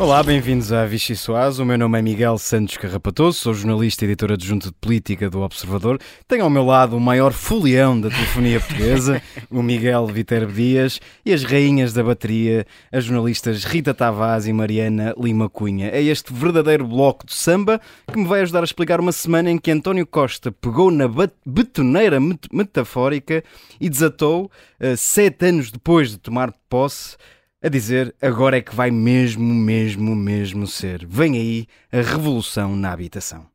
[0.00, 1.58] Olá, bem-vindos à Vichy Soaz.
[1.58, 5.40] O meu nome é Miguel Santos Carrapatoso, sou jornalista e editor adjunto de política do
[5.40, 5.98] Observador.
[6.28, 9.20] Tenho ao meu lado o maior folião da telefonia portuguesa,
[9.50, 15.16] o Miguel Viterbo Dias, e as rainhas da bateria, as jornalistas Rita Tavares e Mariana
[15.18, 15.90] Lima Cunha.
[15.90, 19.58] É este verdadeiro bloco de samba que me vai ajudar a explicar uma semana em
[19.58, 21.08] que António Costa pegou na
[21.44, 22.20] betoneira
[22.52, 23.42] metafórica
[23.80, 24.48] e desatou,
[24.80, 27.16] uh, sete anos depois de tomar posse,
[27.62, 31.04] a dizer agora é que vai mesmo, mesmo, mesmo ser.
[31.06, 33.46] Vem aí a revolução na habitação.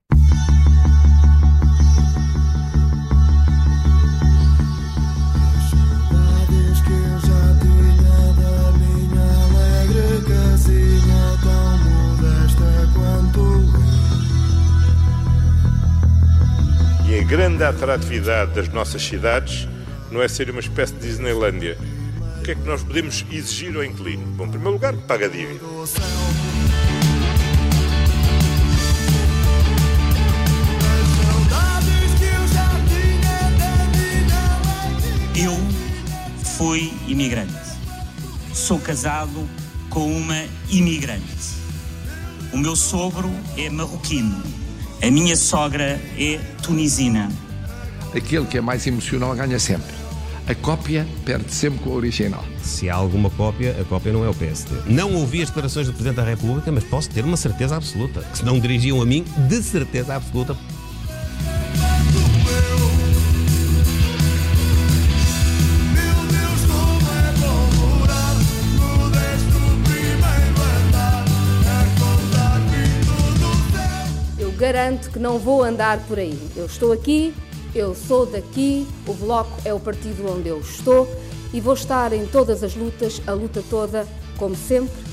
[17.08, 19.67] E a grande atratividade das nossas cidades
[20.11, 21.77] não é ser uma espécie de Disneylândia
[22.44, 24.25] que é que nós podemos exigir ao inquilino?
[24.36, 25.61] Bom, em primeiro lugar, paga a dívida.
[35.36, 35.58] Eu
[36.58, 37.53] fui imigrante.
[38.53, 39.47] Sou casado
[39.89, 41.23] com uma imigrante.
[42.52, 44.44] O meu sogro é marroquino.
[45.02, 47.31] A minha sogra é tunisina.
[48.14, 50.02] Aquele que é mais emocional ganha sempre
[50.47, 52.44] a cópia perde sempre com o original.
[52.61, 54.75] Se há alguma cópia, a cópia não é o PSD.
[54.88, 58.22] Não ouvi as declarações do Presidente da República, mas posso ter uma certeza absoluta.
[58.22, 60.58] Que se não dirigiam a mim, de certeza absoluta.
[74.38, 76.38] Eu garanto que não vou andar por aí.
[76.55, 77.33] Eu estou aqui
[77.75, 81.08] eu sou daqui, o Bloco é o partido onde eu estou
[81.53, 85.03] e vou estar em todas as lutas, a luta toda, como sempre,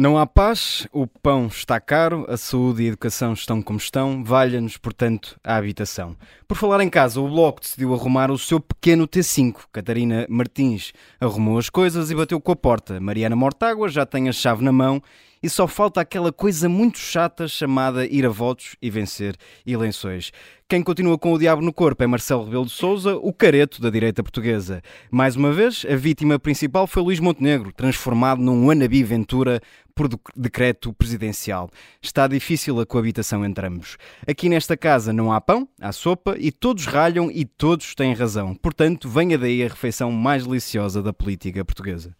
[0.00, 4.22] Não há paz, o pão está caro, a saúde e a educação estão como estão,
[4.22, 6.14] valha-nos, portanto, a habitação.
[6.46, 9.62] Por falar em casa, o Bloco decidiu arrumar o seu pequeno T5.
[9.72, 13.00] Catarina Martins arrumou as coisas e bateu com a porta.
[13.00, 15.02] Mariana Mortágua já tem a chave na mão
[15.42, 20.32] e só falta aquela coisa muito chata chamada ir a votos e vencer eleições.
[20.68, 23.88] Quem continua com o diabo no corpo é Marcelo Rebelo de Sousa, o careto da
[23.88, 24.82] direita portuguesa.
[25.10, 29.62] Mais uma vez, a vítima principal foi Luís Montenegro, transformado num wannabe Ventura
[29.94, 31.70] por decreto presidencial.
[32.02, 33.96] Está difícil a coabitação entre ambos.
[34.26, 38.54] Aqui nesta casa não há pão, há sopa e todos ralham e todos têm razão.
[38.54, 42.14] Portanto, venha daí a refeição mais deliciosa da política portuguesa.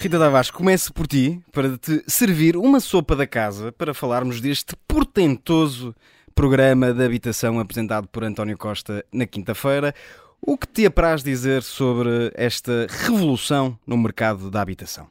[0.00, 4.76] Rita Tavares, começo por ti para te servir uma sopa da casa para falarmos deste
[4.86, 5.92] portentoso
[6.36, 9.92] programa de habitação apresentado por António Costa na quinta-feira.
[10.40, 15.08] O que te apraz dizer sobre esta revolução no mercado da habitação?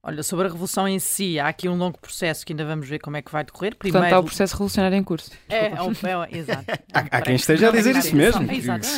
[0.00, 3.00] Olha, sobre a revolução em si, há aqui um longo processo que ainda vamos ver
[3.00, 3.74] como é que vai decorrer.
[3.74, 3.98] Primeiro...
[3.98, 5.32] Portanto, há o processo revolucionário em curso.
[5.48, 6.64] É, é, um, é exato.
[6.94, 8.46] há, há quem esteja a dizer isso mesmo.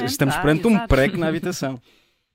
[0.04, 1.80] Estamos perante um prego na habitação.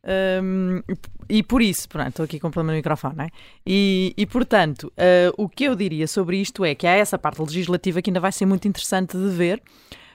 [0.06, 0.81] Um,
[1.30, 3.30] e por isso, pronto, estou aqui com problema no microfone, não é?
[3.66, 7.41] E, e portanto, uh, o que eu diria sobre isto é que há essa parte
[7.41, 9.62] legislativa que ainda vai ser muito interessante de ver,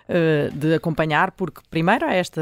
[0.08, 2.40] uh, de acompanhar, porque primeiro há esta,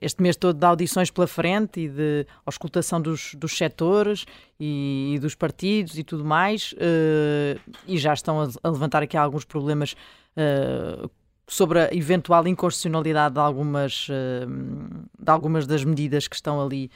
[0.00, 4.24] este mês todo de audições pela frente e de auscultação dos, dos setores
[4.58, 9.16] e, e dos partidos e tudo mais, uh, e já estão a, a, levantar aqui
[9.16, 9.94] alguns problemas
[11.46, 14.46] sobre a eventual inconstitucionalidade de algumas, eh,
[15.18, 16.90] de algumas das medidas que estão ali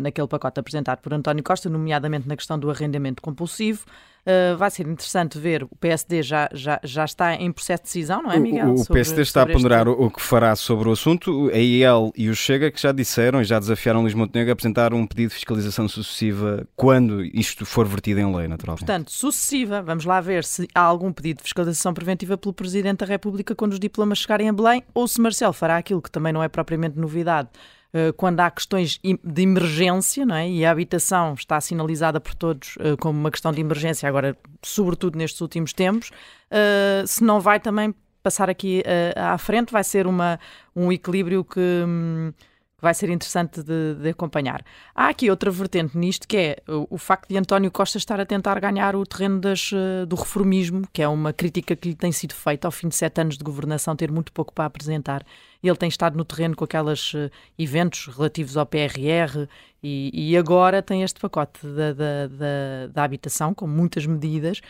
[0.00, 3.84] naquele pacote apresentado por António Costa, nomeadamente na questão do arrendamento compulsivo.
[4.20, 8.22] Uh, vai ser interessante ver, o PSD já, já, já está em processo de decisão,
[8.22, 8.74] não é, Miguel?
[8.74, 10.02] O, sobre, PSD está a ponderar este...
[10.02, 11.48] o que fará sobre o assunto.
[11.48, 14.92] A IEL e o Chega que já disseram e já desafiaram Luís Montenegro a apresentar
[14.92, 18.84] um pedido de fiscalização sucessiva quando isto for vertido em lei, naturalmente.
[18.84, 19.80] Portanto, sucessiva.
[19.80, 23.72] Vamos lá ver se há algum pedido de fiscalização preventiva pelo Presidente da República quando
[23.72, 26.98] os diplomas chegarem a Belém ou se Marcelo fará aquilo que também não é propriamente
[26.98, 27.79] novidade eh,
[28.16, 30.48] quando há questões de emergência, não é?
[30.48, 35.18] e a habitação está sinalizada por todos uh, como uma questão de emergência, agora, sobretudo
[35.18, 38.82] nestes últimos tempos, uh, se não vai também passar aqui
[39.16, 40.38] à frente, vai ser uma,
[40.76, 41.60] um equilíbrio que.
[41.60, 42.32] Um,
[42.76, 44.64] que vai ser interessante de, de, acompanhar.
[44.94, 48.24] Há aqui outra vertente nisto, que é o, o, facto de António Costa estar a
[48.24, 49.70] tentar ganhar o terreno das,
[50.08, 53.20] do reformismo, que é uma crítica que lhe tem sido feita ao fim de sete
[53.20, 55.22] anos de governação, ter muito pouco para apresentar.
[55.62, 59.46] Ele tem estado no terreno com aqueles uh, eventos relativos ao PRR
[59.82, 64.60] e, e agora tem este pacote da, da, da, da habitação, com muitas medidas,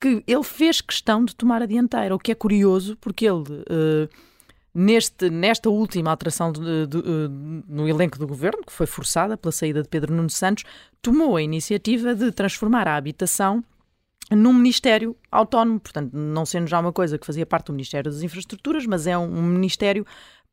[0.00, 3.42] que ele fez questão de tomar a dianteira, o que é curioso, porque ele...
[3.70, 4.08] Uh,
[4.74, 6.98] neste, nesta última alteração de, de,
[7.68, 10.64] no elenco do governo, que foi forçada pela saída de Pedro Nuno Santos,
[11.00, 13.62] tomou a iniciativa de transformar a habitação
[14.30, 18.22] num Ministério autónomo, portanto, não sendo já uma coisa que fazia parte do Ministério das
[18.22, 20.06] Infraestruturas, mas é um, Ministério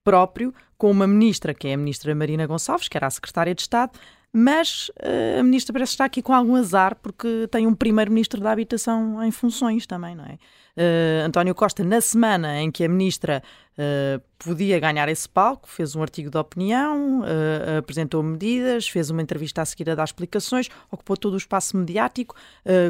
[0.03, 3.61] próprio, com uma ministra, que é a ministra Marina Gonçalves, que era a secretária de
[3.61, 3.99] Estado,
[4.33, 8.51] mas uh, a ministra parece estar aqui com algum azar porque tem um primeiro-ministro da
[8.51, 10.37] habitação em funções também, não é?
[10.77, 13.43] Uh, António Costa, na semana em que a ministra
[13.77, 19.21] uh, podia ganhar esse palco, fez um artigo de opinião, uh, apresentou medidas, fez uma
[19.21, 22.35] entrevista a seguir a dar explicações, ocupou todo o espaço mediático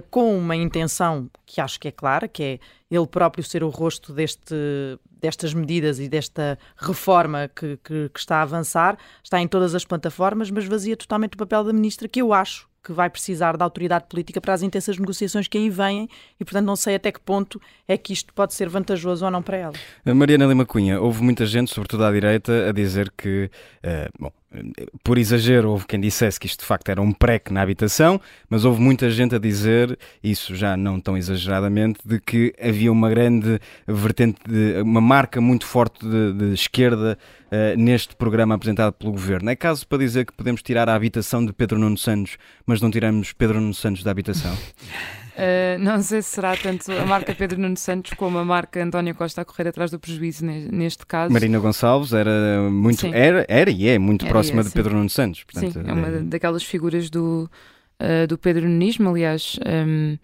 [0.10, 2.60] com uma intenção que acho que é clara, que é
[2.90, 4.56] ele próprio ser o rosto deste,
[5.20, 9.86] destas medidas e desta reforma que, que, que está a avançar, está em todas as
[9.86, 13.64] plataformas, mas vazia totalmente o papel da ministra, que eu acho que vai precisar da
[13.64, 16.10] autoridade política para as intensas negociações que aí vêm
[16.40, 19.42] e, portanto, não sei até que ponto é que isto pode ser vantajoso ou não
[19.42, 19.74] para ela.
[20.04, 23.50] Mariana Lima Cunha, houve muita gente, sobretudo à direita, a dizer que,
[23.84, 24.32] uh, bom,
[25.04, 28.66] por exagero, houve quem dissesse que isto de facto era um PREC na habitação, mas
[28.66, 33.60] houve muita gente a dizer, isso já não tão exageradamente, de que havia uma grande
[33.88, 37.18] vertente, de, uma marca muito forte de, de esquerda
[37.48, 39.50] uh, neste programa apresentado pelo governo.
[39.50, 42.92] É caso para dizer que podemos tirar a habitação de Pedro Nuno Santos, mas não
[42.92, 44.56] tiramos Pedro Nuno Santos da habitação?
[45.32, 49.16] Uh, não sei se será tanto a marca Pedro Nuno Santos como a marca António
[49.16, 51.32] Costa a correr atrás do prejuízo neste caso.
[51.32, 55.10] Marina Gonçalves era muito era, era e é muito era próxima é, de Pedro Nuno
[55.10, 55.44] Santos.
[55.44, 56.20] Portanto, sim, é uma é...
[56.20, 57.50] daquelas figuras do,
[58.02, 59.58] uh, do Pedro Nunismo, aliás.
[59.66, 60.18] Um,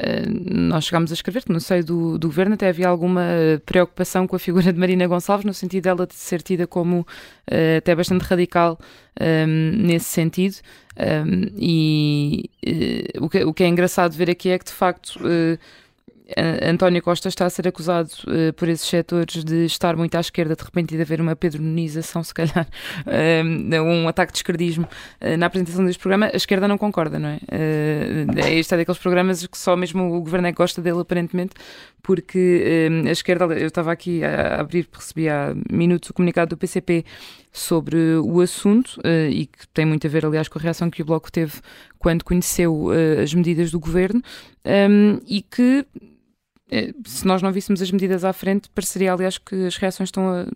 [0.00, 3.20] eh, nós chegámos a escrever que no seio do, do, governo até havia alguma
[3.66, 7.78] preocupação com a figura de Marina Gonçalves, no sentido dela de ser tida como uh,
[7.78, 8.78] até bastante radical
[9.20, 10.54] um, ehm, nesse sentido.
[10.98, 15.16] Um, e uh, o, que, o, que, é engraçado ver aqui é que, de facto,
[15.20, 15.58] uh,
[16.62, 20.54] António Costa está a ser acusado uh, por esses setores de estar muito à esquerda,
[20.54, 22.68] de repente, e de haver uma pedronização, se calhar,
[23.06, 24.86] uh, um ataque de esquerdismo
[25.22, 26.26] uh, na apresentação deste programa.
[26.26, 27.36] A esquerda não concorda, não é?
[27.36, 31.54] Uh, este é daqueles programas que só mesmo o governo é que gosta dele, aparentemente,
[32.02, 37.04] porque a esquerda, eu estava aqui a abrir, recebi há minutos o comunicado do PCP
[37.52, 39.00] sobre o assunto
[39.30, 41.54] e que tem muito a ver, aliás, com a reação que o Bloco teve
[41.98, 42.88] quando conheceu
[43.22, 44.22] as medidas do governo
[44.64, 45.86] um, e que
[46.70, 50.28] eh, se nós não víssemos as medidas à frente, pareceria, aliás, que as reações estão
[50.30, 50.46] a, eh,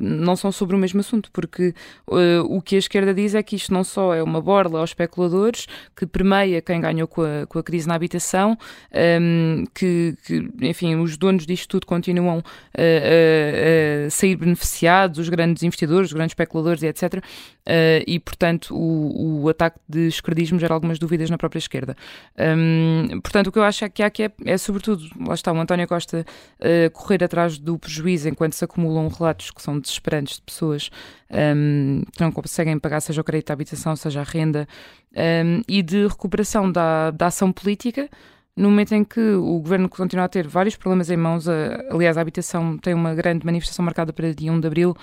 [0.00, 1.74] não são sobre o mesmo assunto, porque
[2.08, 4.90] uh, o que a esquerda diz é que isto não só é uma borla aos
[4.90, 5.66] especuladores,
[5.96, 8.56] que permeia quem ganhou com a, com a crise na habitação, um,
[8.92, 12.42] ehm, que, que, enfim, os donos disto tudo continuam
[12.76, 17.22] a, a sair beneficiados, os grandes investidores, os grandes especuladores e etc.
[17.68, 21.94] Uh, e, portanto, o, o, ataque de esquerdismo gera algumas dúvidas na própria esquerda.
[22.38, 25.34] Um, ehm, portanto, o que eu acho é que há que é, é sobretudo, lá
[25.34, 26.24] está, o António Costa
[26.60, 30.90] uh, correr atrás do prejuízo enquanto se acumulam relatos que são desesperantes de pessoas
[31.30, 34.66] um, que não conseguem pagar seja o crédito à habitação, seja a renda,
[35.14, 38.08] um, e de recuperação da, da ação política
[38.56, 42.20] no momento em que o governo continua a ter vários problemas em mãos, aliás, a
[42.20, 44.96] habitação tem uma grande manifestação marcada para dia 1 de abril,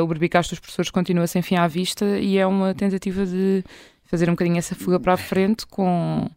[0.00, 3.64] o berbicaço dos professores continua sem fim à vista e é uma tentativa de
[4.04, 6.30] fazer um bocadinho essa fuga para a frente com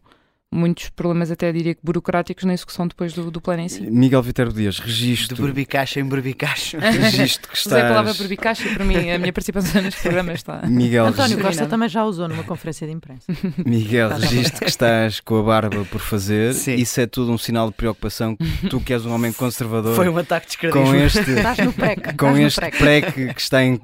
[0.52, 3.82] muitos problemas, até diria que burocráticos, na execução depois do, do plano em si.
[3.82, 5.36] Miguel Viterbo Dias, registro.
[5.36, 6.78] De berbicacho em berbicacho.
[6.78, 7.72] registro que estás...
[7.78, 10.66] Usei a palavra berbicacho e para mim a minha participação neste programa está.
[10.66, 11.46] Miguel, António registro...
[11.46, 13.26] Costa também já usou numa conferência de imprensa.
[13.64, 16.54] Miguel, registro que estás com a barba por fazer.
[16.54, 16.74] Sim.
[16.74, 18.36] Isso é tudo um sinal de preocupação.
[18.70, 19.94] Tu que és um homem conservador.
[19.94, 20.86] Foi um ataque de esquerdismo.
[20.86, 22.16] Com este, estás no PREC.
[22.16, 23.74] Com estás este PREC que está em.
[23.74, 23.80] Uh,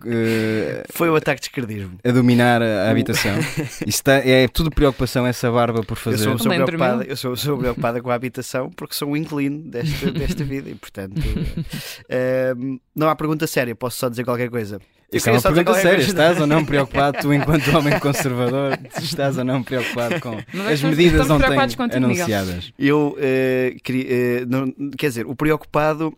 [0.90, 1.98] Foi o um ataque de esquerdismo.
[2.04, 3.36] A dominar a habitação.
[3.58, 6.28] Isso está, é tudo preocupação, essa barba por fazer.
[6.28, 7.04] Eu sou, preocupada.
[7.04, 10.74] Eu sou sou, preocupada com a habitação porque sou um inclino desta, desta vida e,
[10.74, 14.80] portanto, uh, não há pergunta séria, posso só dizer qualquer coisa.
[15.12, 15.90] Isso é uma pergunta séria.
[15.96, 16.10] Coisa.
[16.10, 20.82] Estás ou não preocupado, tu, enquanto homem conservador, estás ou não preocupado com não as
[20.82, 22.72] medidas ontem anunciadas?
[22.78, 24.42] Eu uh, queria.
[24.42, 26.16] Uh, não, quer dizer, o preocupado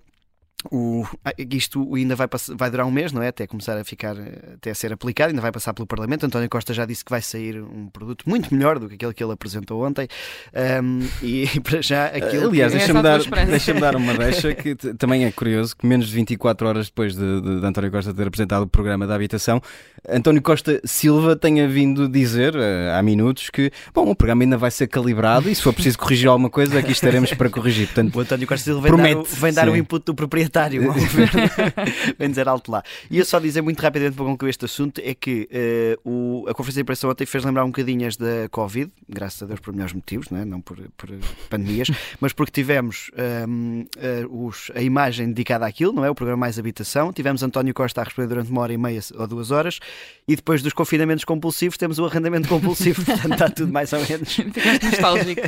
[0.70, 3.28] o, ah, isto ainda vai, vai durar um mês, não é?
[3.28, 4.16] Até começar a ficar,
[4.54, 6.26] até a ser aplicado, ainda vai passar pelo Parlamento.
[6.26, 9.22] António Costa já disse que vai sair um produto muito melhor do que aquele que
[9.22, 10.08] ele apresentou ontem.
[10.82, 12.48] Um, e para já aquilo.
[12.48, 16.68] Aliás, deixa-me dar, deixa dar uma deixa que também é curioso que menos de 24
[16.68, 19.60] horas depois de, de, de, António Costa ter apresentado o programa da habitação,
[20.08, 24.70] António Costa Silva tenha vindo dizer uh, há minutos que bom, o programa ainda vai
[24.70, 27.86] ser calibrado e se for preciso corrigir alguma coisa, aqui estaremos para corrigir.
[27.86, 30.55] Portanto, o António Costa Silva vem promete, dar, o, vem dar o input do proprietário
[30.56, 31.40] comentário ao governo.
[32.18, 32.82] Vem dizer alto lá.
[33.10, 35.48] E eu só dizer muito rapidamente para concluir este assunto é que
[36.04, 39.42] uh, o, a conferência de imprensa ontem fez lembrar um bocadinho as da Covid, graças
[39.42, 40.44] a Deus por melhores motivos, não, é?
[40.44, 41.10] não por, por
[41.50, 41.88] pandemias,
[42.20, 43.10] mas porque tivemos
[43.48, 46.10] um, ehm, uh, os, a imagem dedicada àquilo, não é?
[46.10, 47.12] O programa Mais Habitação.
[47.12, 49.78] Tivemos António Costa a responder durante uma hora e meia ou duas horas
[50.26, 54.32] e depois dos confinamentos compulsivos temos o arrendamento compulsivo, portanto está tudo mais ou menos.
[54.34, 55.42] Ficaste nostálgico.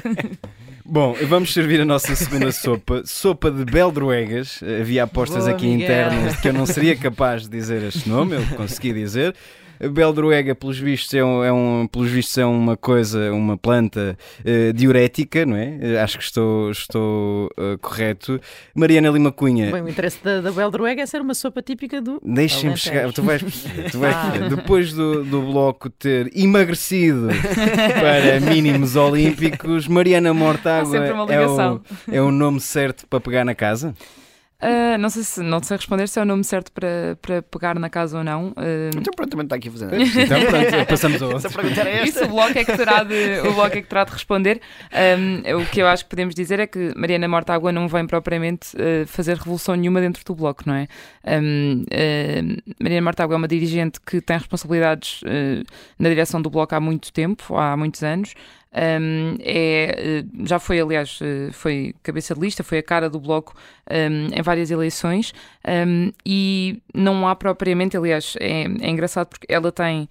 [0.90, 4.60] Bom, vamos servir a nossa segunda sopa, sopa de beldroegas.
[4.80, 5.84] Havia apostas Boa, aqui Miguel.
[5.84, 9.34] internas de que eu não seria capaz de dizer este nome, eu consegui dizer.
[9.80, 14.72] Beldroega, pelos vistos, é, um, é, um, pelos vistos, é uma coisa, uma planta uh,
[14.72, 15.78] diurética, não é?
[15.80, 18.40] Uh, acho que estou, estou uh, correto.
[18.74, 19.70] Mariana Lima Cunha.
[19.70, 22.20] Bem, o interesse da, da Beldroega é ser uma sopa típica do.
[22.24, 23.42] Deixem-me chegar, tu vais,
[23.90, 24.48] tu vais ah.
[24.48, 27.28] Depois do, do bloco ter emagrecido
[28.00, 30.96] para mínimos olímpicos, Mariana Mortágua
[31.28, 31.80] é o,
[32.12, 33.94] é o nome certo para pegar na casa?
[34.60, 37.78] Uh, não sei se não sei responder se é o nome certo para, para pegar
[37.78, 38.48] na casa ou não.
[38.48, 38.90] Uh...
[38.96, 39.94] Então pronto, também está aqui a fazer.
[39.94, 41.50] então pronto, passamos ao outro.
[42.04, 44.60] Isso o bloco é que terá de, o bloco é que terá de responder.
[44.92, 48.76] Um, o que eu acho que podemos dizer é que Mariana Mortágua não vem propriamente
[48.76, 50.88] uh, fazer revolução nenhuma dentro do bloco, não é?
[51.24, 51.84] Um,
[52.80, 55.20] Mariana Mortágua é uma dirigente que tem responsabilidades
[55.98, 58.34] na direção do bloco há muito tempo, há muitos anos.
[58.70, 63.18] Um, é, eh, já foi, aliás, eh, foi cabeça de lista, foi a cara do
[63.18, 63.54] Bloco
[63.90, 65.32] um, em várias eleições
[65.66, 70.08] um, e não há propriamente, aliás, é, é engraçado porque ela tem.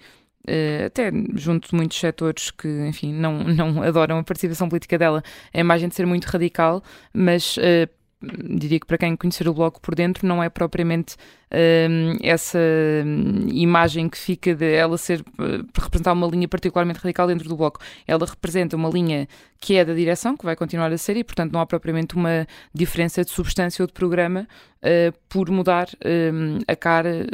[0.50, 5.22] Uh, até junto de muitos setores que, enfim, não, não adoram a participação política dela,
[5.54, 6.82] a imagem de ser muito radical,
[7.14, 11.16] mas uh, diria que para quem conhecer o Bloco por dentro não é propriamente
[11.52, 12.58] uh, essa
[13.06, 17.56] hum, imagem que fica de ela ser uh, representar uma linha particularmente radical dentro do
[17.56, 17.80] Bloco.
[18.08, 19.28] Ela representa uma linha
[19.60, 22.48] que é da direção, que vai continuar a ser, e portanto não há propriamente uma
[22.74, 24.48] diferença de substância ou de programa
[24.82, 25.88] uh, por mudar
[26.34, 27.28] hum, a cara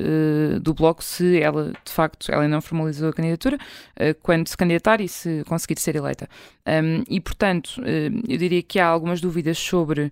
[0.62, 3.58] do Bloco se ela, de facto, ela não formalizou a candidatura,
[4.22, 6.28] quando se candidatar e se conseguir ser eleita.
[6.68, 7.82] Um, e portanto,
[8.28, 10.12] eu diria que há algumas dúvidas sobre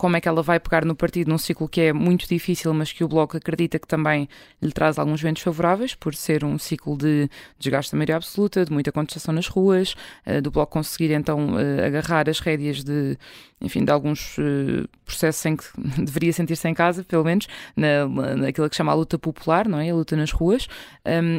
[0.00, 2.90] como é que ela vai pegar no partido num ciclo que é muito difícil, mas
[2.90, 4.30] que o Bloco acredita que também
[4.62, 7.28] lhe traz alguns ventos favoráveis, por ser um ciclo de
[7.58, 9.94] desgaste da maioria absoluta, de muita contestação nas ruas,
[10.26, 13.18] uh, do Bloco conseguir então uh, agarrar as rédeas de,
[13.60, 15.64] enfim, de alguns uh, processos em que
[16.02, 19.90] deveria sentir-se em casa, pelo menos, na, naquilo que chama a luta popular, não é?
[19.90, 20.66] A luta nas ruas,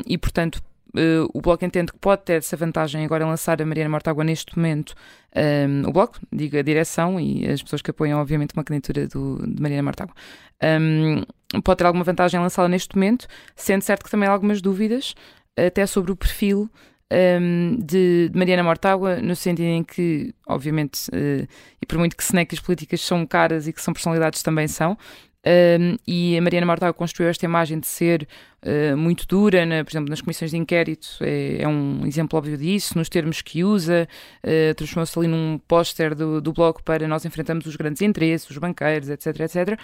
[0.06, 0.62] e portanto
[0.94, 4.24] Uh, o Bloco entende que pode ter essa vantagem agora em lançar a Mariana Mortágua
[4.24, 4.94] neste momento.
[5.36, 9.08] Um, ehm, o Bloco, diga a direção e as pessoas que apoiam, obviamente, uma candidatura
[9.08, 10.14] do, de Mariana Mortágua.
[10.62, 14.32] Um, ehm, pode ter alguma vantagem em lançá-la neste momento, sendo certo que também há
[14.32, 15.16] algumas dúvidas,
[15.58, 16.70] até sobre o perfil
[17.12, 21.48] um, ehm, de, de, Mariana Mortágua, no sentido em que, obviamente, uh,
[21.82, 24.68] e por muito que se que as políticas são caras e que são personalidades também
[24.68, 24.98] são,
[25.46, 28.28] um, e a Mariana Mortágua construiu esta imagem de ser
[28.64, 32.98] uh, muito dura, por exemplo, nas comissões de inquérito, é, é, um exemplo óbvio disso,
[32.98, 34.08] nos termos que usa,
[34.44, 38.58] uh, transformou-se ali num póster do, do bloco para nós enfrentarmos os grandes interesses, os
[38.58, 39.80] banqueiros, etc, etc.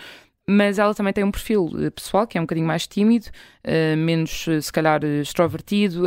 [0.49, 3.27] Mas ela também tem um perfil uh, pessoal que é um bocadinho mais tímido,
[3.97, 6.03] menos, se calhar, extrovertido.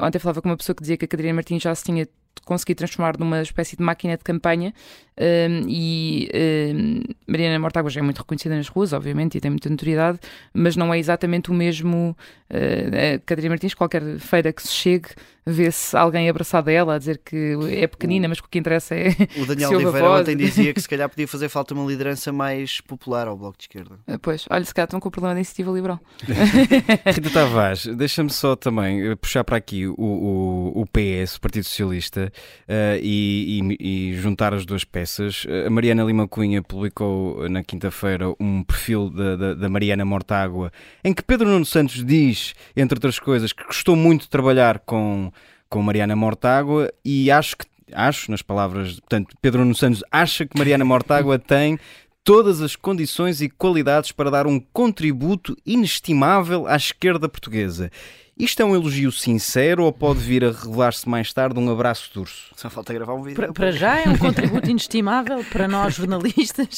[0.00, 2.06] ontem falava com uma pessoa que dizia que a Catarina Martins já se tinha
[2.44, 4.72] conseguido transformar numa espécie de máquina de campanha
[5.18, 6.30] um, e
[6.74, 10.20] um, Mariana Mortágua já é muito reconhecida nas ruas, obviamente, e tem muita notoriedade,
[10.54, 12.16] mas não é exatamente o mesmo.
[12.50, 15.08] Uh, a Catarina Martins, qualquer feira que se chegue,
[15.44, 18.58] vê-se alguém abraçado a ela a dizer que é pequenina, o, mas que o que
[18.58, 19.08] interessa é.
[19.36, 23.26] O Daniel Oliveira ontem dizia que se calhar podia fazer falta uma liderança mais popular
[23.26, 23.98] ao Bloco de Esquerda.
[24.06, 26.00] Uh, pois, olha, se calhar estão com o problema da iniciativa liberal.
[26.24, 31.64] Rita Tavares, deixa-me só também eh, puxar para aqui o, o, o PS, o Partido
[31.64, 32.32] Socialista,
[32.66, 35.46] uh, e, e, e juntar as duas peças peças.
[35.66, 40.70] A Mariana Lima Cunha publicou na quinta-feira um perfil da, da, da, Mariana Mortágua
[41.02, 45.32] em que Pedro Nuno Santos diz, entre outras coisas, que gostou muito de trabalhar com,
[45.70, 50.58] com Mariana Mortágua e acho que, acho, nas palavras, portanto, Pedro Nuno Santos acha que
[50.58, 51.78] Mariana Mortágua tem
[52.22, 57.90] todas as condições e qualidades para dar um contributo inestimável à esquerda portuguesa.
[58.38, 62.20] Isto é um elogio sincero ou pode vir a revelar-se mais tarde um abraço de
[62.20, 62.52] urso?
[62.56, 63.34] Só falta gravar um vídeo.
[63.34, 66.68] Para, para já é um contributo inestimável para nós jornalistas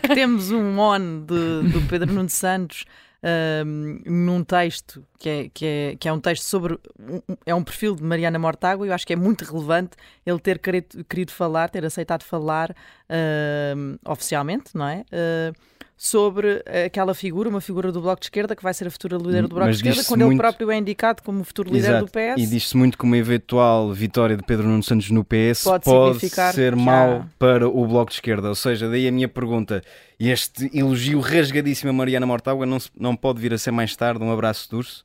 [0.00, 2.86] que temos um on de, do Pedro Nuno Santos
[3.22, 6.78] um, num texto que é, que, é, que é um texto sobre.
[6.98, 8.86] Um, é um perfil de Mariana Mortágua.
[8.86, 14.10] Eu acho que é muito relevante ele ter querido, querido falar, ter aceitado falar uh,
[14.10, 15.04] oficialmente, não é?
[15.12, 15.54] Uh,
[16.04, 19.42] sobre aquela figura, uma figura do Bloco de Esquerda, que vai ser a futura líder
[19.46, 22.06] do Bloco de Esquerda, quando ele muito- próprio é indicado como futuro líder Exato.
[22.06, 22.42] do PS.
[22.42, 26.28] E diz-se muito que uma eventual vitória de Pedro Nuno Santos no PS Pode pode,
[26.28, 28.48] ser já- mau para o Bloco de Esquerda.
[28.48, 29.80] Ou seja, daí a minha pergunta.
[30.18, 34.24] Este elogio rasgadíssimo a Mariana Mortágua não, se- não pode vir a ser mais tarde
[34.24, 35.04] um abraço de urso?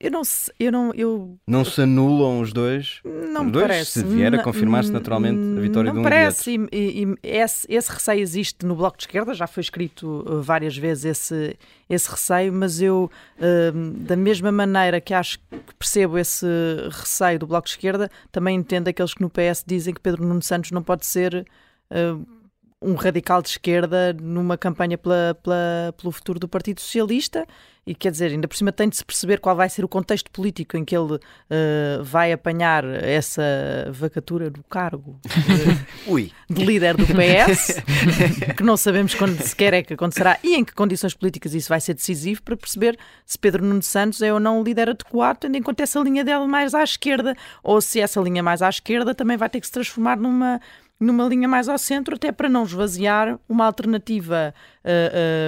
[0.00, 3.00] Eu não sei, eu não, eu Não se anulam os dois?
[3.04, 3.90] Não Os dois, parece.
[4.00, 6.52] se vier a confirmar-se naturalmente a vitória não de um parece.
[6.54, 10.40] E, e- e esse, esse receio existe no Bloco de Esquerda, já foi escrito uh,
[10.40, 11.56] várias vezes esse,
[11.90, 16.46] esse receio, mas eu, uh, da mesma maneira que acho que percebo esse
[16.92, 20.42] receio do Bloco de Esquerda, também entendo aqueles que no PS dizem que Pedro Nuno
[20.42, 21.44] Santos não pode ser.
[21.90, 22.37] uh,
[22.80, 27.44] um radical de esquerda numa campanha pela, pela- pelo futuro do Partido Socialista
[27.84, 30.30] e quer dizer, ainda por cima tem de se perceber qual vai ser o contexto
[30.30, 31.18] político em que ele
[31.48, 33.42] eh, vai apanhar essa
[33.90, 35.18] vacatura do cargo
[36.06, 37.82] de, de líder do PS,
[38.54, 41.80] que não sabemos quando sequer é que acontecerá e em que condições políticas isso vai
[41.80, 45.56] ser decisivo para perceber se Pedro Nuno Santos é ou não o líder adequado, tendo
[45.56, 49.14] em conta essa linha dele mais à esquerda, ou se essa linha mais à esquerda
[49.14, 50.60] também vai ter que se transformar numa
[51.00, 54.54] numa linha mais ao centro, até para não esvaziar uma alternativa,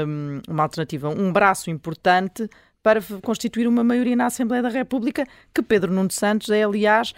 [0.07, 2.49] um, uma alternativa, um braço importante
[2.83, 7.13] para constituir uma maioria na Assembleia da República, que Pedro Nuno Santos é, aliás,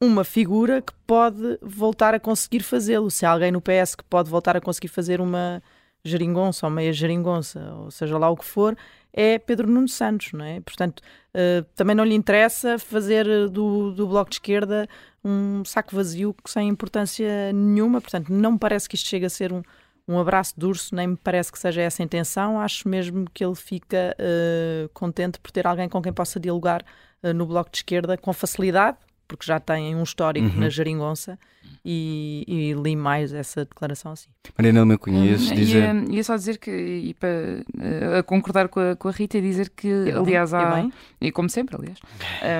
[0.00, 3.10] uma figura que pode voltar a conseguir fazê-lo.
[3.10, 5.62] Se há alguém no PS que pode voltar a conseguir fazer uma
[6.04, 8.76] geringonça ou meia geringonça, ou seja lá o que for,
[9.12, 10.60] é Pedro Nuno Santos, não é?
[10.60, 14.88] Portanto, uh, também não lhe interessa fazer do, do Bloco de Esquerda
[15.24, 18.00] um saco vazio sem importância nenhuma.
[18.00, 19.62] Portanto, não me parece que isto chegue a ser um,
[20.06, 22.60] um abraço de urso, nem me parece que seja essa a intenção.
[22.60, 26.84] Acho mesmo que ele fica uh, contente por ter alguém com quem possa dialogar
[27.22, 28.98] uh, no Bloco de Esquerda com facilidade,
[29.32, 30.60] porque já tem um histórico Uhum.
[30.60, 31.38] na geringonça.
[31.84, 34.28] E, e li mais essa declaração assim.
[34.56, 35.82] Mariana Lima Cunha, ias Hum, dizer...
[35.94, 39.38] Ia, ia só dizer que, e para eh, a concordar com a, com a Rita,
[39.38, 40.74] e dizer que, bem, aliás, e há.
[40.74, 40.92] bem.
[41.20, 41.98] E como sempre, aliás.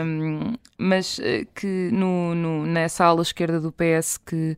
[0.04, 4.56] Um, mas eh, que no, no- nessa ala esquerda do PS que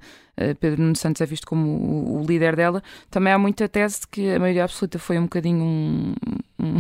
[0.61, 4.09] Pedro Nuno Santos é visto como o, o líder dela, também há muita tese de
[4.09, 6.14] que a maioria absoluta foi um bocadinho um.
[6.59, 6.79] um-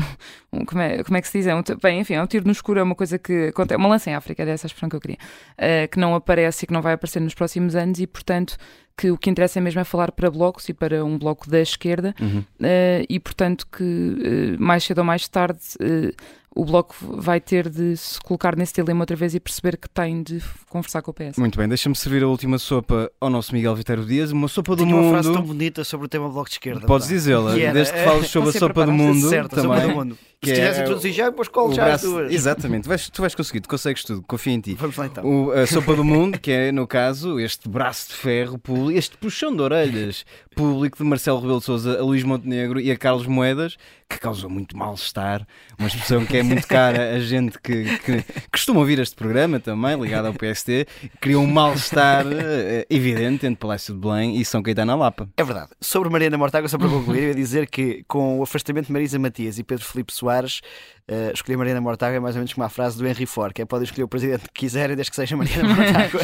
[0.52, 1.46] um- como, é, como é que se diz?
[1.46, 3.76] É um, bem, enfim, é um tiro no escuro, é uma coisa que acontece.
[3.78, 5.18] Uma lança em África, é essa expressão que eu queria.
[5.58, 8.56] eh, que não aparece e que não vai aparecer nos próximos anos e, portanto,
[8.96, 11.60] que o que interessa é mesmo é falar para blocos e para um bloco da
[11.60, 12.44] esquerda Uhum.
[12.62, 16.12] eh, e portanto que eh, mais cedo ou mais tarde eh,
[16.56, 20.22] o bloco vai ter de se colocar nesse dilema outra vez e perceber que tem
[20.22, 21.36] de conversar com o PS.
[21.36, 24.84] Muito bem, deixa-me servir a última sopa ao nosso Miguel Vitério Dias, uma sopa do
[24.84, 25.48] Tinha uma frase tão mundo.
[25.48, 26.86] bonita sobre o tema Bloco de Esquerda.
[26.86, 29.74] Podes dizê-la, desde que eh, fales sobre a Você sopa do mundo Certo, a sopa
[29.74, 29.88] também.
[29.90, 30.18] do mundo.
[30.40, 32.32] que Se é tivesse introduzir já, depois colo já as braço- duas.
[32.32, 34.74] Exatamente, vais- tu vais conseguir, tu consegues tudo, confia em ti.
[34.74, 35.24] Vamos lá então.
[35.24, 39.16] O- a sopa do mundo, que é, no caso, este braço de ferro, público, este
[39.16, 43.26] puxão de orelhas público de Marcelo Rebelo de Sousa a Luís Montenegro e a Carlos
[43.26, 43.76] Moedas,
[44.08, 45.46] que causou muito mal-estar,
[45.78, 50.00] uma expressão que é muito cara a gente que, que costuma ouvir este programa também,
[50.00, 50.86] ligado ao PST,
[51.20, 55.28] criou um mal-estar eh, evidente entre Palácio de Belém e São Caetano na Lapa.
[55.36, 55.70] É verdade.
[55.80, 59.18] Sobre Mariana Mortágua, só para concluir, eu ia dizer que com o afastamento de Marisa
[59.18, 60.60] Matias e Pedro Filipe Soares,
[61.06, 63.60] eh, escolher Mariana Mortágua é mais ou menos como a frase do Henry Ford, que
[63.60, 66.20] é podem escolher o presidente que quiserem, desde que seja Mariana Mortágua.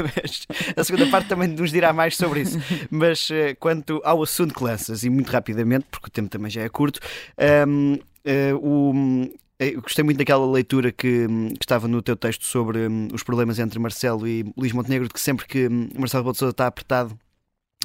[0.16, 2.58] Mas a segunda parte também nos dirá mais sobre isso.
[2.90, 6.62] Mas eh, quanto ao assunto que lanças, e muito rapidamente, porque o tempo também já
[6.62, 7.00] é curto,
[7.38, 8.92] ehm, eh, o.
[9.56, 13.60] Eu gostei muito daquela leitura que, que estava no teu texto sobre hum, os problemas
[13.60, 17.16] entre Marcelo e Luís Montenegro, de que sempre que hum, Marcelo Rebelo Sousa está apertado,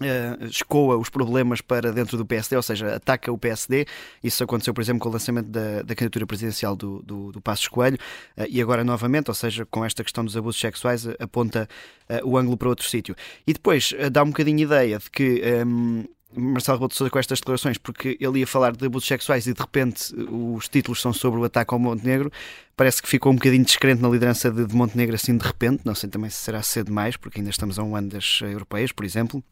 [0.02, 3.86] eh, escoa os problemas para dentro do PSD, ou seja, ataca o PSD.
[4.24, 7.68] Isso aconteceu, por exemplo, com o lançamento da, da candidatura presidencial do, do, do Passos
[7.68, 7.98] Coelho
[8.38, 11.68] eh, e agora novamente, ou seja, com esta questão dos abusos sexuais, eh, aponta
[12.08, 13.16] eh, o ângulo para outro sítio.
[13.46, 15.42] E depois dá um bocadinho ideia de que.
[15.66, 19.48] hum, Marcelo Rebelo de Sousa com estas declarações, porque ele ia falar de abusos sexuais
[19.48, 22.32] e de repente os títulos são sobre o ataque ao Montenegro,
[22.76, 25.96] parece que ficou um bocadinho descrente na liderança de, de Montenegro assim de repente, não
[25.96, 29.06] sei também se será cedo demais, porque ainda estamos a um ano das europeias, por
[29.06, 29.44] exemplo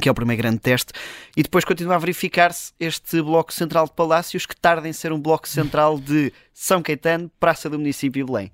[0.00, 0.92] que é o primeiro grande teste,
[1.36, 5.20] e depois continua a verificar-se este bloco central de palácios que tarda em ser um
[5.20, 8.52] bloco central de São Caetano, Praça do Município e Belém.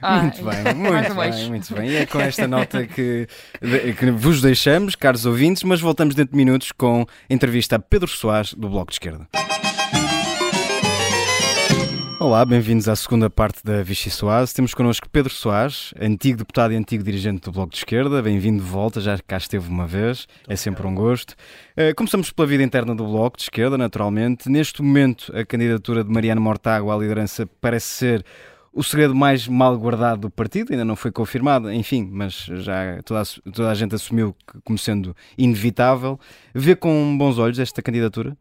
[0.00, 1.90] Ah, Muito bem, muito bem, muito bem.
[1.90, 3.26] E é com esta nota que,
[3.98, 8.08] que vos deixamos, caros ouvintes, mas voltamos dentro de minutos com a entrevista a Pedro
[8.08, 9.49] Soares, do Bloco de Esquerda.
[12.22, 14.52] Olá, bem-vindos à segunda parte da Vichy Soares.
[14.52, 18.20] Temos connosco Pedro Soares, antigo deputado e antigo dirigente do Bloco de Esquerda.
[18.20, 21.34] Bem-vindo de volta, já cá esteve uma vez, é sempre um gosto.
[21.74, 24.50] Eh, Começamos pela vida interna do Bloco de Esquerda, naturalmente.
[24.50, 28.26] Neste momento, a candidatura de Mariano Mortágua à liderança parece ser
[28.70, 33.22] o segredo mais mal guardado do partido, ainda não foi confirmado, enfim, mas já toda
[33.22, 36.20] a, toda a gente assumiu como sendo inevitável.
[36.54, 38.36] Vê com bons olhos esta candidatura?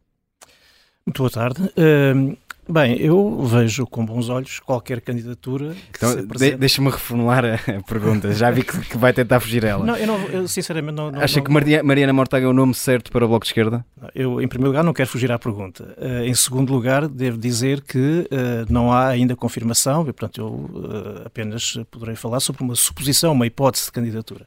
[1.06, 1.62] Muito boa tarde.
[1.78, 2.38] Uh,
[2.71, 7.82] Bem, eu vejo com bons olhos qualquer candidatura que então, se de, Deixa-me reformular a
[7.82, 8.32] pergunta.
[8.32, 9.84] Já vi que, que vai tentar fugir ela.
[9.84, 11.12] Não, eu, não, eu sinceramente não...
[11.12, 13.49] não Acha não, que Maria, Mariana Mortágua é o nome certo para o Bloco de
[13.49, 13.84] Esquerda?
[14.13, 15.95] Eu, em primeiro lugar, não quero fugir à pergunta.
[15.97, 20.47] Uh, em segundo lugar, devo dizer que uh, não há ainda confirmação, e, portanto eu
[20.47, 24.45] uh, apenas poderei falar sobre uma suposição, uma hipótese de candidatura.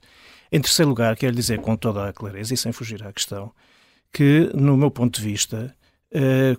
[0.52, 3.50] Em terceiro lugar, quero dizer com toda a clareza e sem fugir à questão,
[4.12, 5.74] que, no meu ponto de vista,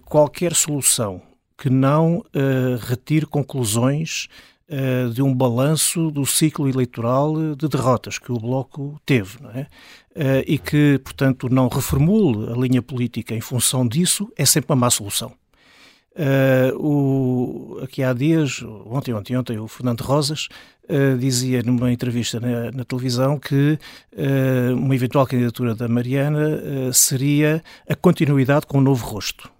[0.04, 1.22] qualquer solução
[1.58, 4.28] que não uh, retire conclusões
[4.70, 9.62] uh, de um balanço do ciclo eleitoral de derrotas que o Bloco teve, é?
[9.62, 14.80] uh, e que, portanto, não reformule a linha política em função disso, é sempre uma
[14.80, 15.34] má solução.
[16.76, 20.48] O, aqui há dias, ontem, ontem, ontem, o Fernando Rosas
[21.18, 23.80] dizia numa entrevista na, na televisão que
[24.78, 29.53] uma eventual candidatura da Mariana seria a continuidade com um novo rosto.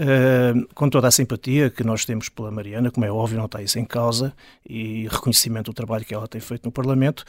[0.00, 3.60] Uh, com toda a simpatia que nós temos pela Mariana, como é óbvio, não está
[3.60, 4.32] isso em causa,
[4.64, 7.24] e reconhecimento do trabalho que ela tem feito no Parlamento,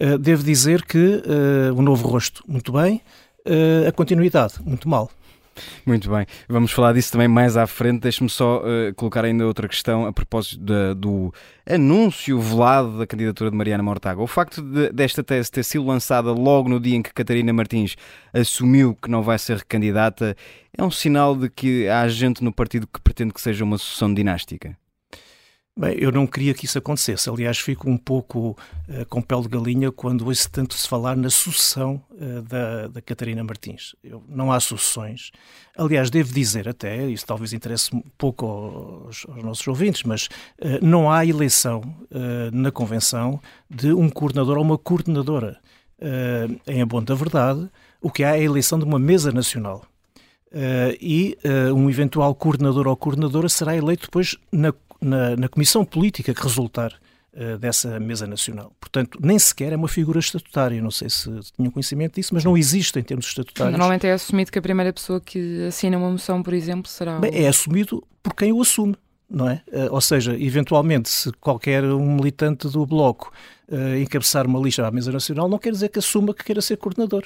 [0.00, 3.02] uh, devo dizer que uh, o novo rosto, muito bem,
[3.86, 5.10] a continuidade, muito mal.
[5.86, 8.00] Muito bem, vamos falar disso também mais à frente.
[8.00, 11.32] Deixe-me só uh, colocar ainda outra questão a propósito do
[11.68, 14.24] anúncio velado da candidatura de Mariana Mortágua.
[14.24, 17.96] O facto de, desta tese ter sido lançada logo no dia em que Catarina Martins
[18.32, 20.36] assumiu que não vai ser candidata
[20.76, 24.12] é um sinal de que há gente no partido que pretende que seja uma sucessão
[24.12, 24.76] dinástica.
[25.76, 27.28] Bem, eu não queria que isso acontecesse.
[27.28, 28.56] Aliás, fico um pouco
[28.88, 33.02] uh, com pele de galinha quando ouço tanto se falar na sucessão uh, da, da
[33.02, 33.96] Catarina Martins.
[34.04, 35.32] Eu, não há sucessões.
[35.76, 40.28] Aliás, devo dizer até, isso talvez interesse pouco aos, aos nossos ouvintes, mas
[40.60, 41.82] uh, não há eleição
[42.52, 45.58] na Convenção de um coordenador ou uma coordenadora.
[46.68, 47.68] em bom da verdade,
[48.00, 49.84] o que há é a eleição de uma mesa nacional.
[50.54, 54.72] Uh, e uh, um eventual coordenador ou coordenadora será eleito depois na
[55.04, 56.92] na, na comissão política que resultar
[57.34, 58.72] uh, dessa mesa nacional.
[58.80, 60.80] Portanto, nem sequer é uma figura estatutária.
[60.80, 63.72] Não sei se tinham conhecimento disso, mas não existe em termos estatutários.
[63.72, 67.18] Normalmente é assumido que a primeira pessoa que assina uma moção, por exemplo, será.
[67.18, 68.96] Bem, é assumido por quem o assume.
[69.28, 69.62] Não é?
[69.68, 73.32] Uh, ou seja, eventualmente, se qualquer um militante do Bloco
[73.68, 76.76] uh, encabeçar uma lista à mesa nacional, não quer dizer que assuma que queira ser
[76.76, 77.24] coordenador.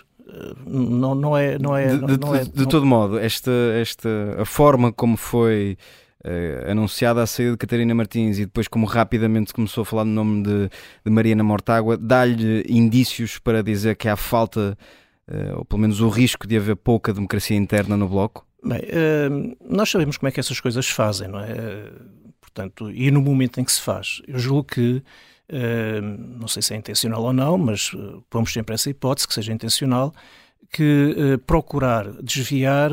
[0.64, 1.59] não, não é.
[1.59, 5.17] Não é, de, não, não é, de, de todo modo, esta, esta, a forma como
[5.17, 5.77] foi
[6.24, 10.11] Uh, anunciada a saída de Catarina Martins e depois como rapidamente começou a falar no
[10.11, 10.68] nome de,
[11.04, 14.76] de Mariana Mortágua, dá-lhe indícios para dizer que há falta,
[15.31, 18.44] uh, ou pelo menos o risco de haver pouca democracia interna no Bloco?
[18.64, 21.54] Bem, uh, nós sabemos como é que essas coisas fazem, não é?
[22.40, 24.20] portanto, e no momento em que se faz.
[24.26, 25.00] Eu julgo que,
[26.38, 27.92] não sei se é intencional ou não, mas
[28.28, 30.12] pomos sempre essa hipótese que seja intencional,
[30.72, 32.90] que procurar desviar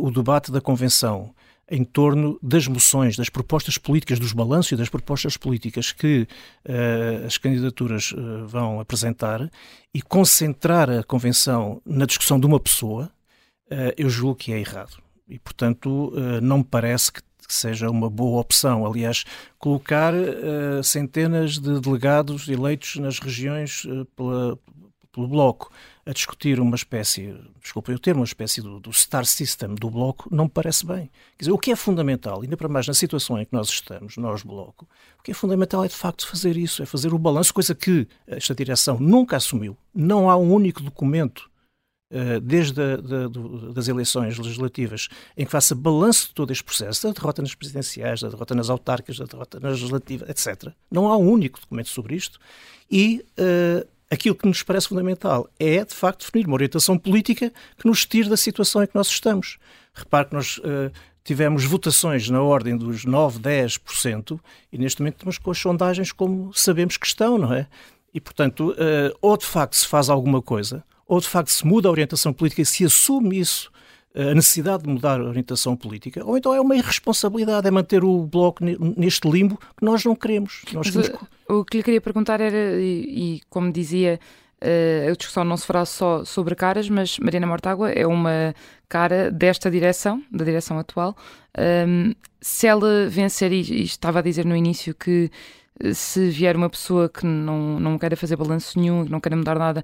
[0.00, 1.34] o debate da Convenção
[1.72, 6.28] em torno das moções, das propostas políticas, dos balanços e das propostas políticas que
[6.68, 9.50] uh, as candidaturas uh, vão apresentar
[9.94, 13.10] e concentrar a convenção na discussão de uma pessoa,
[13.70, 15.02] uh, eu julgo que é errado.
[15.26, 18.84] E, portanto, não me parece que seja uma boa opção.
[18.84, 19.24] Aliás,
[19.58, 20.12] colocar
[20.84, 24.58] centenas de delegados eleitos nas regiões pela,
[25.12, 25.70] pelo Bloco
[26.04, 30.28] a discutir uma espécie, desculpa eu ter uma espécie do, do, star system do Bloco,
[30.34, 31.10] não me parece bem.
[31.36, 34.16] Quer dizer, o que é fundamental, ainda para mais na situação em que nós estamos,
[34.16, 34.88] nós Bloco,
[35.20, 38.08] o que é fundamental é de facto fazer isso, é fazer o balanço, coisa que
[38.26, 39.76] esta direção nunca assumiu.
[39.94, 41.50] Não há um único documento
[42.10, 43.28] uh, desde a, da,
[43.72, 48.20] das eleições legislativas em que faça balanço de todo este processo, da derrota nas presidenciais,
[48.20, 50.72] da derrota nas autárquicas, da derrota nas legislativas, etc.
[50.90, 52.40] Não há um único documento sobre isto
[52.90, 57.86] e uh, aquilo que nos parece fundamental é, de facto, definir uma orientação política que
[57.86, 59.56] nos tire da situação em que nós estamos.
[59.94, 60.92] Repare que nós uh,
[61.24, 64.38] tivemos votações na ordem dos 9, 10%
[64.70, 67.66] e neste momento estamos com as sondagens como sabemos que estão, não é?
[68.12, 71.88] E, portanto, uh, ou de facto se faz alguma coisa, ou de facto se muda
[71.88, 73.72] a orientação política e se assume isso
[74.14, 78.26] a necessidade de mudar a orientação política, ou então é uma irresponsabilidade, é manter o
[78.26, 80.62] Bloco neste limbo que nós não queremos.
[80.72, 81.10] Nós temos...
[81.48, 84.20] O que lhe queria perguntar era, e, e como dizia,
[84.62, 88.54] uh, a discussão não se fará só sobre caras, mas Mariana Mortágua é uma
[88.88, 91.16] cara desta direção, da direção atual.
[91.58, 95.30] Um, se ela vencer, e, e estava a dizer no início que
[95.80, 99.36] eh, se vier uma pessoa que não, não queira fazer balanço nenhum, que não queira
[99.36, 99.82] mudar nada,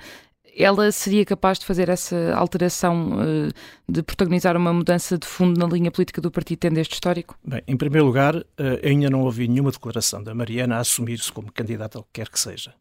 [0.58, 3.52] ela seria capaz de fazer essa alteração, eh,
[3.88, 7.38] de protagonizar uma mudança de fundo na linha política do partido, tendo este histórico?
[7.44, 11.52] Bem, em primeiro lugar, eh, ainda não ouvi nenhuma declaração da Mariana a assumir-se como
[11.52, 12.74] candidata ao que quer que seja.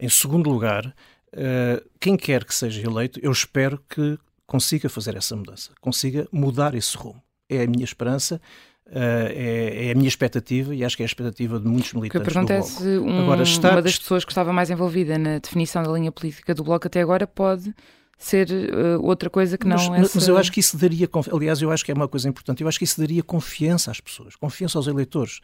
[0.00, 0.94] Em segundo lugar,
[1.32, 6.74] eh, quem quer que seja eleito, eu espero que consiga fazer essa mudança, consiga mudar
[6.74, 7.22] esse rumo.
[7.50, 8.40] é a minha esperança.
[8.88, 12.32] Uh, é, é, a minha expectativa e acho que é a expectativa de muitos militantes.
[12.32, 13.72] Que eu pergunto é se um, agora, está...
[13.72, 17.02] uma das pessoas que estava mais envolvida na definição da linha política do Bloco até
[17.02, 17.74] agora pode
[18.16, 20.18] ser uh, outra coisa que não mas, essa...
[20.18, 22.68] mas eu acho que isso daria aliás eu acho que é uma coisa importante eu
[22.68, 25.40] acho que isso daria confiança às pessoas confiança aos eleitores.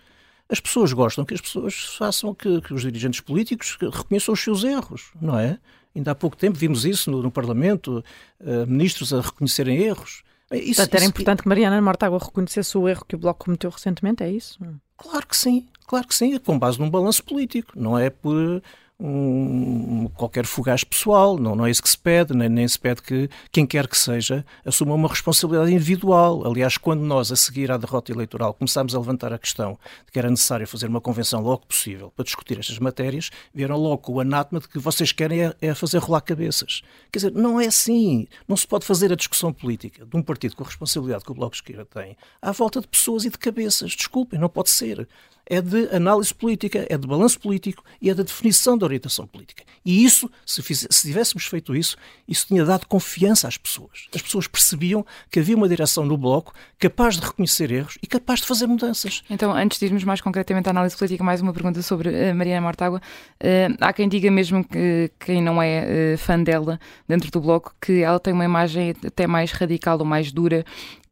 [0.48, 4.64] As pessoas gostam que as pessoas façam que, que os dirigentes políticos reconheçam os seus
[4.64, 5.58] erros não é?
[5.94, 8.02] Ainda há pouco tempo vimos isso no, no Parlamento
[8.40, 10.24] uh, ministros a reconhecerem erros
[10.58, 13.70] isso, Portanto, era isso, importante que Mariana Mortágua reconhecesse o erro que o Bloco cometeu
[13.70, 14.58] recentemente, é isso?
[14.96, 18.62] Claro que sim, claro que sim, com base num balanço político, não é por
[19.00, 23.02] um, qualquer fugaz pessoal, não, não é isso que se pede, nem, nem se pede
[23.02, 26.46] que quem quer que seja assuma uma responsabilidade individual.
[26.46, 30.18] Aliás, quando nós, a seguir à derrota eleitoral, começámos a levantar a questão de que
[30.18, 34.20] era necessário fazer uma convenção logo possível para discutir estas matérias, vieram logo com o
[34.20, 36.82] anátema de que vocês querem é, é fazer rolar cabeças.
[37.10, 38.26] Quer dizer, não é assim.
[38.46, 41.34] Não se pode fazer a discussão política de um partido com a responsabilidade que o
[41.34, 43.92] Bloco de Esquerda tem à volta de pessoas e de cabeças.
[43.92, 45.08] Desculpem, não pode ser
[45.46, 49.62] é de análise política, é de balanço político e é da definição da orientação política.
[49.84, 54.08] E isso, se, se tivéssemos feito isso, isso tinha dado confiança às pessoas.
[54.14, 58.40] As pessoas percebiam que havia uma direção no Bloco capaz de reconhecer erros e capaz
[58.40, 59.22] de fazer mudanças.
[59.28, 62.62] Então, antes de irmos mais concretamente à análise política, mais uma pergunta sobre uh, Mariana
[62.62, 63.00] Mortágua.
[63.42, 67.74] Uh, há quem diga mesmo que quem não é uh, fã dela dentro do Bloco,
[67.80, 70.64] que ela tem uma imagem até mais radical ou mais dura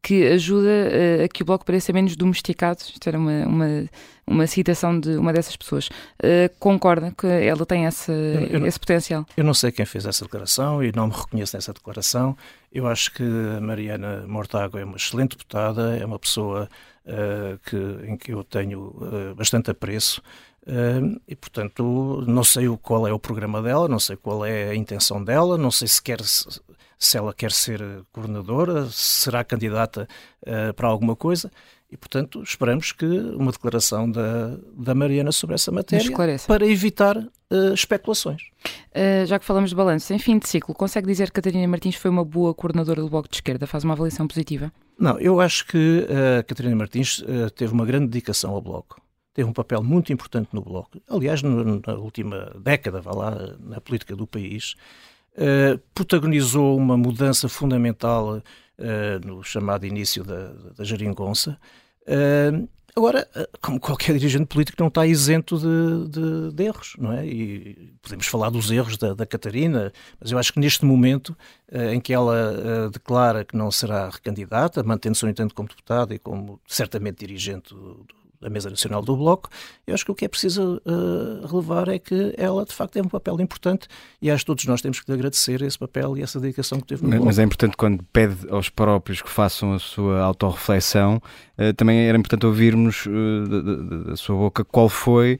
[0.02, 0.68] que ajuda
[1.24, 2.80] a que o Bloco pareça menos domesticado.
[2.80, 3.84] Isto era uma, uma,
[4.32, 5.88] uma citação de uma dessas pessoas.
[6.22, 8.12] Uh, concorda que ela tem esse,
[8.50, 9.26] eu, esse potencial?
[9.36, 12.36] Eu não sei quem fez essa declaração e não me reconheço nessa declaração.
[12.72, 16.68] Eu acho que a Mariana Mortágua é uma excelente deputada, é uma pessoa
[17.06, 20.22] uh, que, em que eu tenho bastante apreço.
[20.64, 24.74] Uh, e portanto não sei qual é o programa dela, não sei qual é a
[24.76, 26.20] intenção dela, não sei se quer
[27.02, 30.06] se ela quer ser coordenadora, se será candidata
[30.46, 31.50] uh, para alguma coisa.
[31.92, 36.10] E, portanto, esperamos que uma declaração da, da Mariana sobre essa matéria
[36.46, 38.44] para evitar uh, especulações.
[38.90, 41.96] Uh, já que falamos de balanço, em fim de ciclo, consegue dizer que Catarina Martins
[41.96, 43.66] foi uma boa coordenadora do Bloco de Esquerda?
[43.66, 44.72] Faz uma avaliação positiva?
[44.98, 46.06] Não, eu acho que
[46.38, 47.22] a Catarina Martins
[47.56, 48.98] teve uma grande dedicação ao Bloco.
[49.34, 50.98] Teve um papel muito importante no Bloco.
[51.10, 54.76] Aliás, no, na última década, vá lá, na política do país,
[55.36, 58.42] uh, protagonizou uma mudança fundamental
[58.78, 61.58] uh, no chamado início da, da geringonça.
[62.02, 63.28] Uh, agora,
[63.60, 67.26] como qualquer dirigente político, não está isento de, de, de, erros, não é?
[67.26, 71.36] E podemos falar dos erros da, da Catarina, mas eu acho que neste momento
[71.90, 76.60] em que ela declara que não será recandidata, mantendo-se, no entanto, como deputada e como
[76.66, 78.06] certamente dirigente do,
[78.42, 79.48] da Mesa Nacional do Bloco,
[79.86, 83.02] eu acho que o que é preciso uh, relevar é que ela, de facto, tem
[83.02, 83.86] um papel importante
[84.20, 86.86] e acho que todos nós temos que lhe agradecer esse papel e essa dedicação que
[86.86, 87.26] teve no mas, Bloco.
[87.26, 91.22] Mas é importante quando pede aos próprios que façam a sua autorreflexão,
[91.58, 95.38] uh, também era importante ouvirmos uh, da, da, da, sua boca qual foi,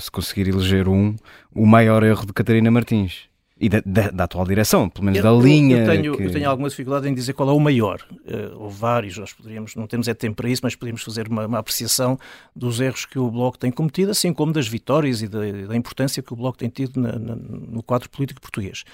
[0.00, 1.14] se conseguir eleger um,
[1.54, 3.28] o maior erro de Catarina Martins.
[3.60, 5.78] E da, da, da, atual direção, pelo menos eu, da linha.
[5.78, 6.22] Eu tenho, que...
[6.22, 8.00] eu tenho alguma dificuldade em dizer qual é o maior.
[8.10, 11.46] Uh, ou vários, nós poderíamos, não temos é tempo para isso, mas podemos fazer uma,
[11.46, 12.16] uma, apreciação
[12.54, 16.22] dos erros que o Bloco tem cometido, assim como das vitórias e da, da importância
[16.22, 18.84] que o Bloco tem tido na, na, no quadro político português.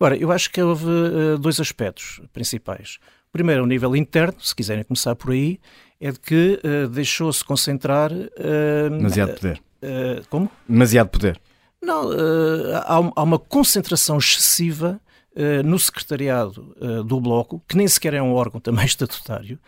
[0.00, 2.98] Agora, eu acho que houve uh, dois aspectos principais.
[3.28, 5.60] O primeiro, ao nível interno, se quiserem começar por aí,
[6.00, 8.10] é de que uh, deixou-se concentrar.
[8.90, 9.60] Demasiado poder.
[10.30, 10.50] como?
[10.66, 11.38] Demasiado poder.
[11.84, 14.98] Não, uh, há, uma concentração excessiva
[15.36, 19.58] uh, no secretariado uh, do Bloco, que nem sequer é um órgão também estatutário,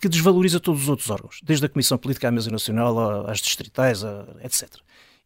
[0.00, 4.02] que desvaloriza todos os outros órgãos, desde a Comissão Política à Mesa Nacional às distritais,
[4.42, 4.76] etc.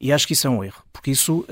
[0.00, 1.44] E acho que isso é um erro, porque isso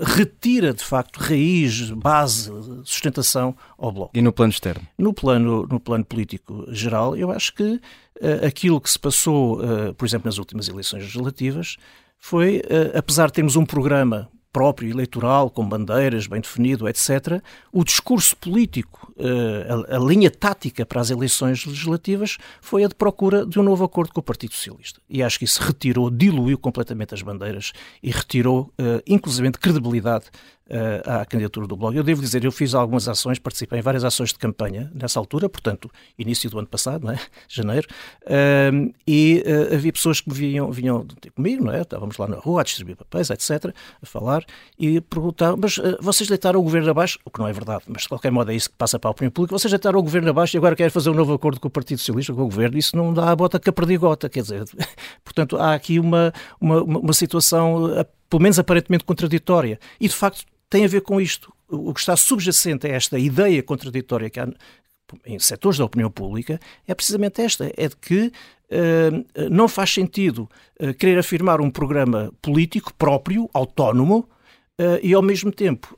[0.00, 2.52] retira, de facto, raiz, base,
[2.84, 4.16] sustentação ao Bloco.
[4.16, 4.86] E no plano externo?
[4.96, 7.80] No plano, no plano político geral, eu acho que
[8.46, 9.58] aquilo que se passou,
[9.98, 11.76] por exemplo, nas últimas eleições legislativas,
[12.26, 17.84] foi, uh, apesar de termos um programa próprio eleitoral, com bandeiras bem definido, etc., o
[17.84, 23.44] discurso político, uh, a, a, linha tática para as eleições legislativas foi a de procura
[23.44, 25.02] de um novo acordo com o Partido Socialista.
[25.06, 30.24] E acho que isso retirou, diluiu completamente as bandeiras e retirou, uh, inclusive, credibilidade
[30.70, 31.96] uh, à candidatura do Bloco.
[31.96, 35.48] Eu devo dizer, eu fiz algumas ações, participei em várias ações de campanha nessa altura,
[35.48, 37.20] portanto, início do ano passado, não é?
[37.48, 37.86] janeiro,
[38.24, 41.82] uh, e uh, havia pessoas que vinham, vinham ter comigo, não é?
[41.82, 44.44] estávamos lá na rua a distribuir papéis, etc., a falar,
[44.78, 47.18] e perguntavam, mas eh, vocês deitaram o governo abaixo?
[47.24, 49.12] O que não é verdade, mas de qualquer modo é isso que passa para a
[49.12, 51.68] opinião pública, vocês deitaram o governo abaixo e agora querem fazer um novo acordo com
[51.68, 54.42] o Partido Socialista, com o governo, isso não dá a bota que a perdigota, quer
[54.42, 54.64] dizer,
[55.24, 57.90] portanto, há aqui uma, uma, uma situação
[58.34, 59.78] pelo menos aparentemente contraditória.
[60.00, 61.54] E de facto tem a ver com isto.
[61.68, 64.48] O que está subjacente a esta ideia contraditória que há,
[65.24, 70.50] em setores da opinião pública é precisamente esta: é de que uh, não faz sentido
[70.80, 74.28] uh, querer afirmar um programa político próprio, autónomo,
[74.80, 75.96] uh, e ao mesmo tempo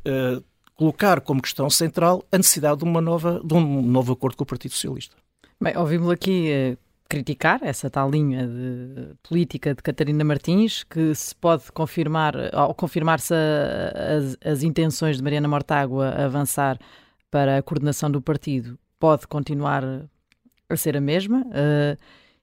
[0.74, 4.46] colocar como questão central a necessidade de, uma nova, de um novo acordo com o
[4.46, 5.16] Partido Socialista.
[5.58, 6.76] Bem, ouvimos aqui
[7.08, 13.34] criticar essa tal linha de política de Catarina Martins, que se pode confirmar, ao confirmar-se
[13.34, 16.78] as, as, intenções de Mariana Mortágua avançar
[17.30, 19.84] para a coordenação do partido, pode continuar
[20.68, 21.42] a ser a mesma.
[21.42, 21.96] Uh,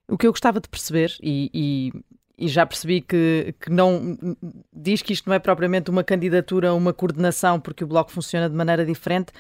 [0.08, 4.18] o que eu gostava de perceber, e, e, e, já percebi que, que não
[4.72, 8.56] diz que isto não é propriamente uma candidatura, uma coordenação, porque o Bloco funciona de
[8.56, 9.32] maneira diferente,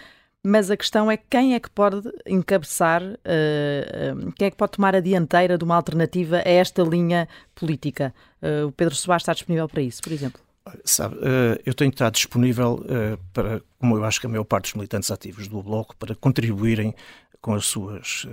[0.43, 4.95] mas a questão é quem é que pode encabeçar, uh, quem é que pode tomar
[4.95, 8.13] a dianteira de uma alternativa a esta linha política.
[8.41, 10.41] Uh, o Pedro Soares está disponível para isso, por exemplo?
[10.86, 11.17] Sabe,
[11.65, 12.86] eu tenho estado disponível
[13.34, 16.95] para, como eu acho que a maior parte dos militantes ativos do Bloco, para contribuírem
[17.41, 18.25] com as suas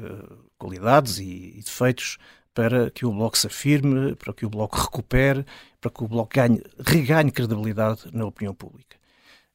[0.56, 2.18] qualidades e, e defeitos
[2.54, 5.44] para que o Bloco se afirme, para que o Bloco recupere,
[5.80, 8.96] para que o Bloco ganhe, reganhe credibilidade na opinião pública.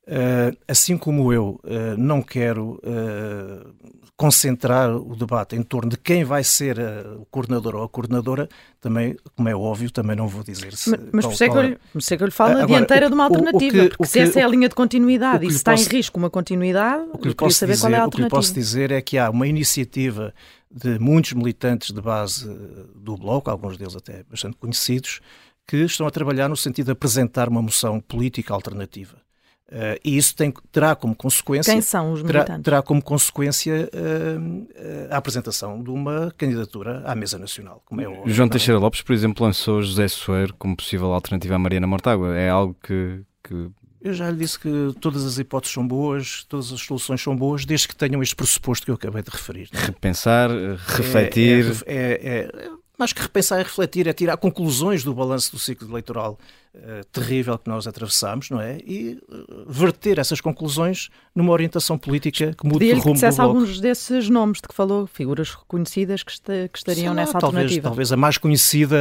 [0.07, 3.73] Uh, assim como eu uh, não quero uh,
[4.15, 6.77] concentrar o debate em torno de quem vai ser
[7.17, 8.47] o coordenador ou a coordenadora,
[8.79, 10.91] também, como é óbvio, também não vou dizer se.
[10.91, 13.15] Mas, mas por isso é que, eu, é que eu lhe falo a dianteira de
[13.15, 15.57] uma alternativa, o, o que, porque se essa é a linha de continuidade e se
[15.57, 18.01] está posso, em risco uma continuidade, o que lhe posso saber dizer, qual é a
[18.03, 18.27] alternativa.
[18.27, 20.35] O que lhe posso dizer é que há uma iniciativa
[20.69, 22.47] de muitos militantes de base
[22.95, 25.19] do Bloco, alguns deles até bastante conhecidos,
[25.67, 29.24] que estão a trabalhar no sentido de apresentar uma moção política alternativa
[29.71, 31.73] Uh, e isso tem, terá como consequência.
[31.73, 32.47] Quem são os militantes?
[32.47, 34.67] Terá, terá como consequência uh,
[35.10, 38.28] a apresentação de uma candidatura à mesa nacional, como é o.
[38.28, 42.38] João Teixeira Lopes, por exemplo, lançou José Soeiro como possível alternativa à Mariana Mortágua.
[42.38, 43.71] É algo que, que.
[44.01, 47.65] Eu já lhe disse que todas as hipóteses são boas, todas as soluções são boas,
[47.65, 49.67] desde que tenham este pressuposto que eu acabei de referir.
[49.73, 49.78] É?
[49.80, 51.84] Repensar, refletir.
[51.88, 55.89] É, é, é, mais que repensar e refletir, é tirar conclusões do balanço do ciclo
[55.89, 56.38] eleitoral
[56.75, 58.77] uh, terrível que nós atravessamos, não é?
[58.85, 63.41] E uh, verter essas conclusões numa orientação política que mude o rumo que do bloco.
[63.41, 66.33] alguns desses nomes de que falou, figuras reconhecidas que,
[66.69, 67.89] que estariam nessa talvez, alternativa.
[67.89, 68.97] Talvez a mais conhecida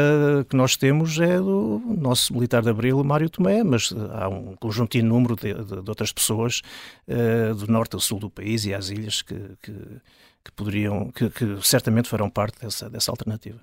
[0.49, 4.55] que nós temos é do nosso militar de Abril, Mário Tomé, mas eh, há um
[4.57, 6.63] conjunto número de, de, de outras pessoas
[7.09, 11.31] uh, do norte ao sul do país e às ilhas que, que, que poderiam, que,
[11.31, 13.61] que certamente farão parte dessa, dessa alternativa.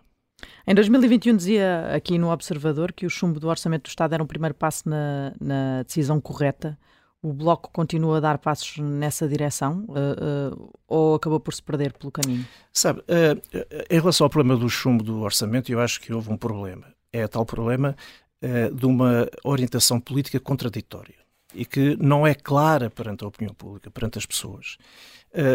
[0.65, 4.27] Em 2021 dizia aqui no Observador que o chumbo do Orçamento do Estado era um
[4.27, 6.77] primeiro passo na, na decisão correta.
[7.21, 11.93] O Bloco continua a dar passos nessa direção uh, uh, ou acabou por se perder
[11.93, 12.47] pelo caminho?
[12.73, 13.39] Sabe, uh,
[13.89, 16.87] em relação ao problema do chumbo do orçamento, eu acho que houve um problema.
[17.13, 17.95] É tal problema
[18.73, 21.13] de uma orientação política contraditória
[21.53, 24.77] e que não é clara perante a opinião pública, perante as pessoas.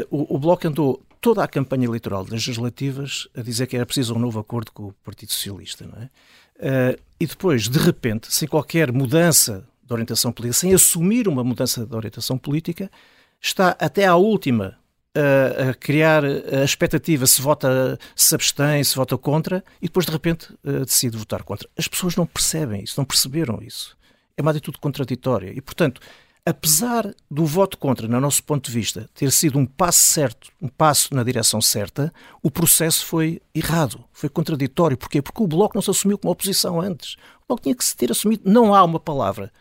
[0.09, 4.15] o, o Bloco andou toda a campanha eleitoral das legislativas a dizer que era preciso
[4.15, 6.05] um novo acordo com o Partido Socialista, não é?
[6.95, 11.85] Uh, e depois, de repente, sem qualquer mudança de orientação política, sem assumir uma mudança
[11.85, 12.89] de orientação política,
[13.41, 14.79] está até à última
[15.17, 20.12] uh, a criar a expectativa se vota, se abstém, se vota contra, e depois, de
[20.12, 21.69] repente, uh, decide votar contra.
[21.77, 23.97] As pessoas não percebem isso, não perceberam isso.
[24.37, 25.53] É uma atitude contraditória.
[25.53, 26.01] E, portanto,
[26.47, 30.69] apesar do voto contra, no nosso ponto de vista, ter sido um passo certo, um
[30.69, 34.97] passo na direção certa, o processo foi errado, foi contraditório.
[34.97, 35.21] Porquê?
[35.21, 37.15] Porque o Bloco não se assumiu como oposição antes.
[37.43, 38.49] O Bloco tinha que se ter assumido.
[38.49, 39.53] Não há uma palavra,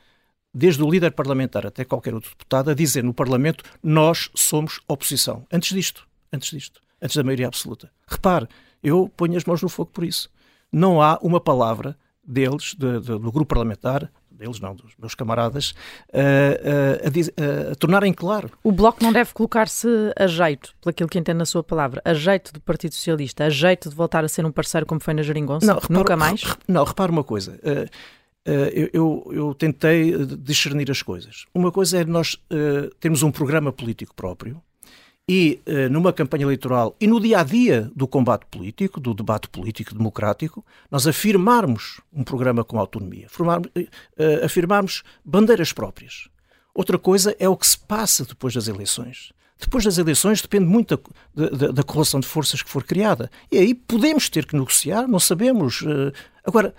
[0.54, 5.44] desde o líder parlamentar até qualquer outro deputado, a dizer no Parlamento nós somos oposição.
[5.52, 7.92] Antes disto, antes disto, antes da maioria absoluta.
[8.08, 8.48] Repare,
[8.84, 10.30] eu ponho as mãos no fogo por isso.
[10.72, 15.74] Não há uma palavra deles, de, de, do grupo parlamentar, deles não, dos meus camaradas,
[16.14, 18.52] a, a, a, tornarem claro.
[18.64, 22.14] O Bloco não deve colocar-se a jeito, pelo aquilo que entendo na sua palavra, a
[22.14, 25.22] jeito do Partido Socialista, a jeito de voltar a ser um parceiro como foi na
[25.22, 25.66] Jeringonça?
[25.66, 26.44] Não, repara, Nunca mais?
[26.68, 27.60] Não, repare uma coisa.
[27.64, 27.86] Uh,
[28.50, 31.46] uh, eu, eu, eu, tentei discernir as coisas.
[31.54, 34.62] Uma coisa é nós uh, termos um programa político próprio,
[35.28, 39.50] e eh, numa campanha eleitoral e no dia a dia do combate político, do debate
[39.50, 43.28] político democrático, nós afirmarmos um programa com autonomia,
[43.76, 46.30] eh, eh, afirmarmos bandeiras próprias.
[46.74, 49.34] Outra coisa é o que se passa depois das eleições.
[49.60, 51.02] Depois das eleições depende muito
[51.34, 53.32] da, da, da correlação de forças que for criada.
[53.52, 55.82] E aí podemos ter que negociar, não sabemos.
[56.44, 56.76] Agora,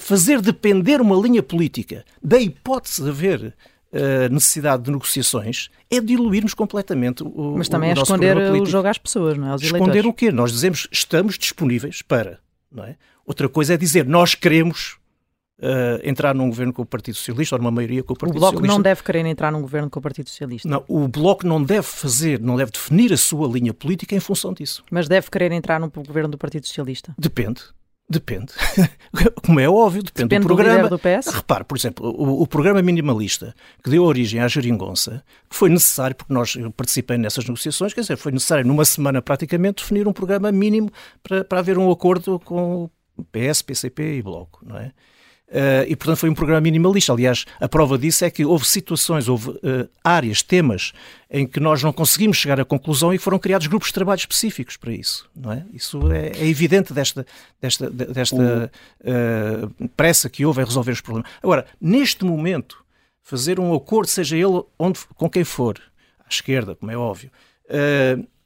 [0.00, 3.54] fazer depender uma linha política da hipótese de haver
[3.92, 8.88] uh, necessidade de negociações é diluirmos completamente o Mas também o, é esconder o jogo
[8.88, 9.50] às pessoas, não é?
[9.50, 10.10] Aos esconder eleitores.
[10.10, 10.32] o quê?
[10.32, 12.38] Nós dizemos estamos disponíveis para.
[12.70, 12.96] Não é?
[13.26, 14.98] Outra coisa é dizer nós queremos
[15.58, 18.38] uh, entrar num governo com o Partido Socialista ou numa maioria com o Partido Socialista.
[18.38, 18.76] O Bloco Socialista.
[18.76, 20.68] não deve querer entrar num governo com o Partido Socialista.
[20.68, 24.52] Não, o Bloco não deve fazer, não deve definir a sua linha política em função
[24.52, 24.84] disso.
[24.90, 27.14] Mas deve querer entrar num governo do Partido Socialista?
[27.18, 27.62] Depende.
[28.10, 28.52] Depende.
[29.44, 30.88] Como é óbvio, depende, depende do programa.
[30.88, 31.26] Do do PS?
[31.26, 33.54] Repare, por exemplo, o, o, programa minimalista
[33.84, 38.16] que deu origem à geringonça, que foi necessário, porque nós participei nessas negociações, quer dizer,
[38.16, 40.90] foi necessário numa semana praticamente definir um programa mínimo
[41.22, 44.92] para, para haver um acordo com o PS, PCP e Bloco, não é?
[45.48, 47.10] Uh, e, portanto, foi um programa minimalista.
[47.10, 50.92] Aliás, a prova disso é que houve situações, houve uh, áreas, temas
[51.30, 54.76] em que nós não conseguimos chegar à conclusão e foram criados grupos de trabalho específicos
[54.76, 55.28] para isso.
[55.34, 55.64] Não é?
[55.72, 57.26] Isso é, é evidente desta,
[57.60, 58.70] desta, desta
[59.00, 61.30] uh, pressa que houve em resolver os problemas.
[61.42, 62.84] Agora, neste momento,
[63.22, 65.80] fazer um acordo, seja ele onde, com quem for,
[66.20, 67.30] à esquerda, como é óbvio,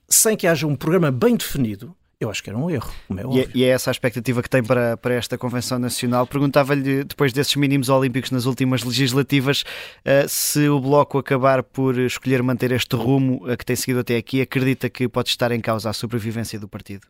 [0.09, 3.41] sem que haja um programa bem definido, eu acho que era um erro, é, e
[3.41, 6.27] é, e é essa a expectativa que tem para, para esta Convenção Nacional.
[6.27, 12.43] Perguntava-lhe, depois desses mínimos olímpicos nas últimas legislativas, uh, se o Bloco acabar por escolher
[12.43, 15.93] manter este rumo que tem seguido até aqui, acredita que pode estar em causa a
[15.93, 17.07] sobrevivência do partido?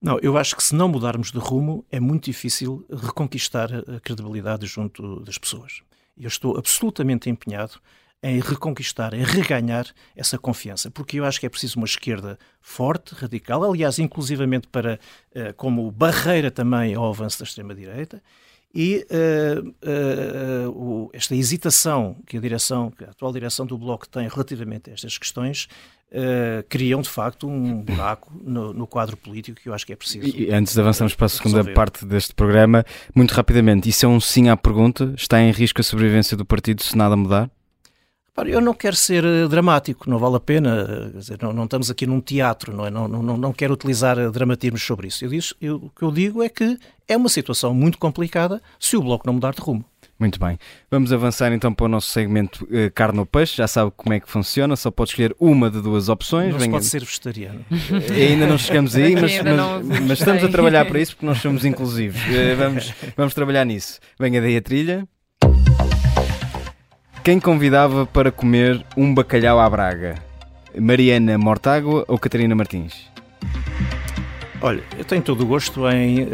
[0.00, 4.66] Não, eu acho que se não mudarmos de rumo, é muito difícil reconquistar a credibilidade
[4.66, 5.82] junto das pessoas.
[6.18, 7.74] Eu estou absolutamente empenhado
[8.22, 13.14] em reconquistar, em reganhar essa confiança, porque eu acho que é preciso uma esquerda forte,
[13.14, 15.00] radical, aliás, inclusivamente para
[15.34, 18.22] uh, como barreira também ao avanço da extrema-direita,
[18.74, 24.08] e uh, uh, o, esta hesitação que a direção, que a atual direção do Bloco
[24.08, 25.68] tem relativamente a estas questões,
[26.12, 29.96] Uh, criam de facto um buraco no, no, quadro político que eu acho que é
[29.96, 30.26] preciso.
[30.26, 31.72] E antes de avançarmos para a segunda resolver.
[31.72, 35.14] parte deste programa, muito rapidamente, isso é um sim à pergunta?
[35.16, 37.48] Está em risco a sobrevivência do partido se nada mudar?
[38.48, 42.06] Eu não quero ser eh, dramático, não vale a pena, dizer, não, não, estamos aqui
[42.06, 42.90] num teatro, não, é?
[42.90, 45.24] não, não, não quero utilizar eh, dramatismos sobre isso.
[45.24, 46.78] Eu disse, eu, o que eu digo é que
[47.08, 49.84] é uma situação muito complicada se o Bloco não mudar de rumo.
[50.18, 50.58] Muito bem.
[50.90, 53.56] Vamos avançar então para o nosso segmento uh, carne ou peixe.
[53.56, 56.52] Já sabe como é que funciona, só pode escolher uma de duas opções.
[56.52, 56.72] Não Venha...
[56.72, 57.64] pode ser vegetariano.
[58.14, 61.64] ainda não chegamos aí, mas, mas, mas, estamos a trabalhar para isso porque nós somos
[61.64, 62.20] inclusivos.
[62.20, 63.98] Uh, vamos, vamos trabalhar nisso.
[64.18, 65.08] Venha daí a trilha.
[67.22, 70.14] Quem convidava para comer um bacalhau à Braga?
[70.78, 73.10] Mariana Mortágua ou Catarina Martins?
[74.62, 76.28] Olha, eu tenho todo o gosto em uh,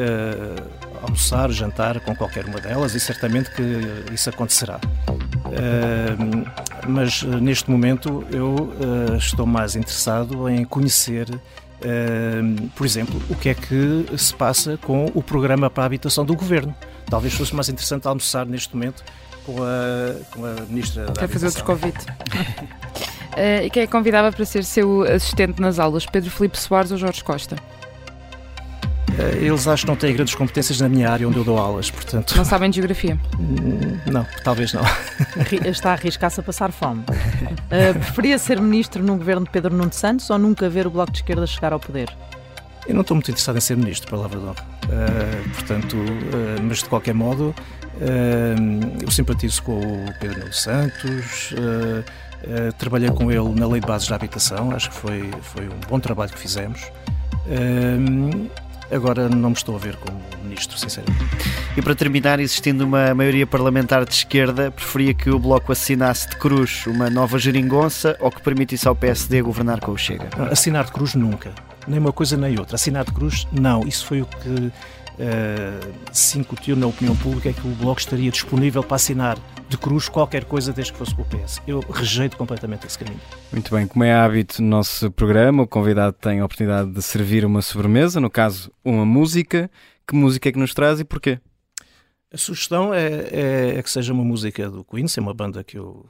[1.02, 4.78] almoçar, jantar com qualquer uma delas e certamente que isso acontecerá.
[5.08, 6.46] Uh,
[6.88, 8.72] mas uh, neste momento eu
[9.18, 11.26] estou mais interessado em conhecer,
[12.76, 16.36] por exemplo, o que é que se passa com o programa para a habitação do
[16.36, 16.72] governo.
[17.10, 19.02] Talvez fosse mais interessante almoçar neste momento
[19.46, 22.04] com a, com a Ministra da Quer fazer outro convite.
[22.04, 26.04] uh, e quem é que convidava para ser seu assistente nas aulas?
[26.04, 27.54] Pedro Filipe Soares ou Jorge Costa?
[29.16, 31.90] Uh, eles acham que não têm grandes competências na minha área onde eu dou aulas,
[31.90, 32.36] portanto.
[32.36, 33.18] Não sabem de geografia?
[34.06, 34.82] Não, talvez não.
[35.68, 37.00] Está a arriscar-se a passar fome.
[37.02, 41.10] Uh, preferia ser ministro num governo de Pedro Nuno Santos ou nunca ver o Bloco
[41.10, 42.08] de Esquerda chegar ao poder?
[42.86, 44.66] Eu não estou muito interessado em ser ministro, palavra de honra.
[44.84, 47.52] Uh, portanto, uh, mas de qualquer modo,
[49.02, 51.54] eu simpatizo com o Pedro Nuno Santos,
[52.78, 55.98] trabalhei com ele na Lei de Bases da Habitação, acho que foi, foi um bom
[55.98, 56.80] trabalho que fizemos.
[58.90, 61.26] Agora não me estou a ver como ministro, sinceramente.
[61.76, 66.36] E para terminar, existindo uma maioria parlamentar de esquerda, preferia que o Bloco assinasse de
[66.36, 70.28] cruz uma nova geringonça ou que permitisse ao PSD governar com o Chega?
[70.50, 71.50] Assinar de cruz nunca
[71.88, 72.74] nem uma coisa nem outra.
[72.74, 73.86] Assinar de cruz, não.
[73.86, 74.72] Isso foi o que
[76.12, 79.38] se incutiu na opinião pública, é que o Bloco estaria disponível para assinar
[79.68, 81.60] de cruz qualquer coisa desde que fosse com o PS.
[81.66, 83.20] Eu rejeito completamente esse caminho.
[83.50, 87.44] Muito bem, como é hábito no nosso programa, o convidado tem a oportunidade de servir
[87.44, 89.70] uma sobremesa, no caso, uma música.
[90.06, 91.40] Que música é que nos traz e porquê?
[92.32, 95.78] A sugestão é, é, é que seja uma música do Queen, é uma banda que
[95.78, 96.06] eu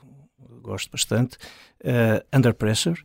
[0.62, 1.36] gosto bastante,
[1.84, 3.00] uh, Under Pressure.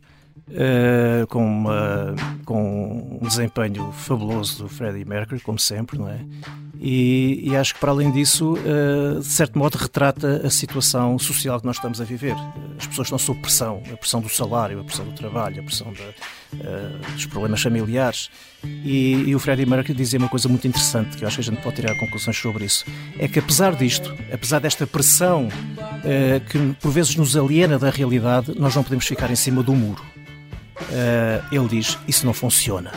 [0.48, 2.14] Uh, com, uma,
[2.44, 6.20] com um desempenho fabuloso do Freddie Mercury, como sempre, não é?
[6.78, 11.60] E, e acho que, para além disso, uh, de certo modo, retrata a situação social
[11.60, 12.34] que nós estamos a viver.
[12.76, 15.92] As pessoas estão sob pressão, a pressão do salário, a pressão do trabalho, a pressão
[15.92, 16.12] da,
[16.54, 18.30] uh, dos problemas familiares.
[18.64, 21.44] E, e, o Freddie Mercury dizia uma coisa muito interessante, que eu acho que a
[21.44, 22.84] gente pode tirar conclusões sobre isso:
[23.18, 25.48] é que, apesar disto, apesar desta pressão
[26.48, 30.02] que por vezes nos aliena da realidade, nós não podemos ficar em cima do muro
[30.90, 32.92] uh, ele diz: Isso não funciona.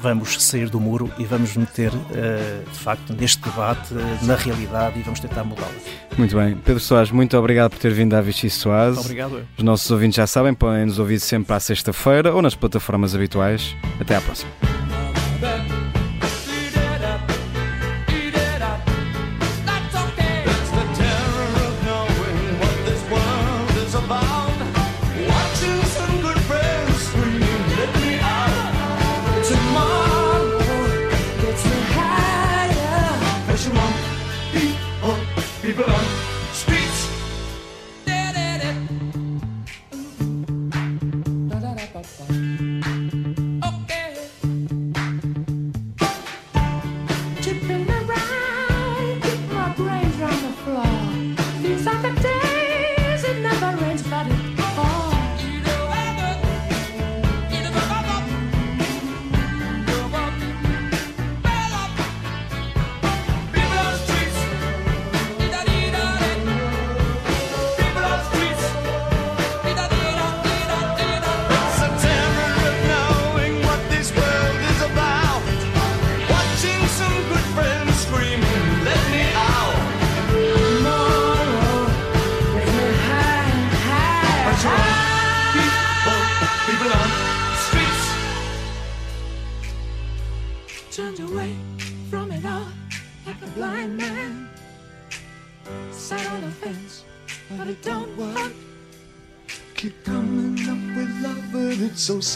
[0.00, 4.98] Vamos sair do muro e vamos meter, uh, de facto, neste debate, uh, na realidade
[4.98, 5.74] e vamos tentar mudá-lo.
[6.16, 6.56] Muito bem.
[6.56, 8.98] Pedro Soares, muito obrigado por ter vindo à Vichy Soares.
[8.98, 9.46] Obrigado.
[9.56, 13.74] Os nossos ouvintes já sabem, podem nos ouvir sempre à sexta-feira ou nas plataformas habituais.
[14.00, 14.77] Até à próxima.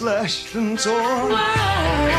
[0.03, 2.12] Slashed and torn.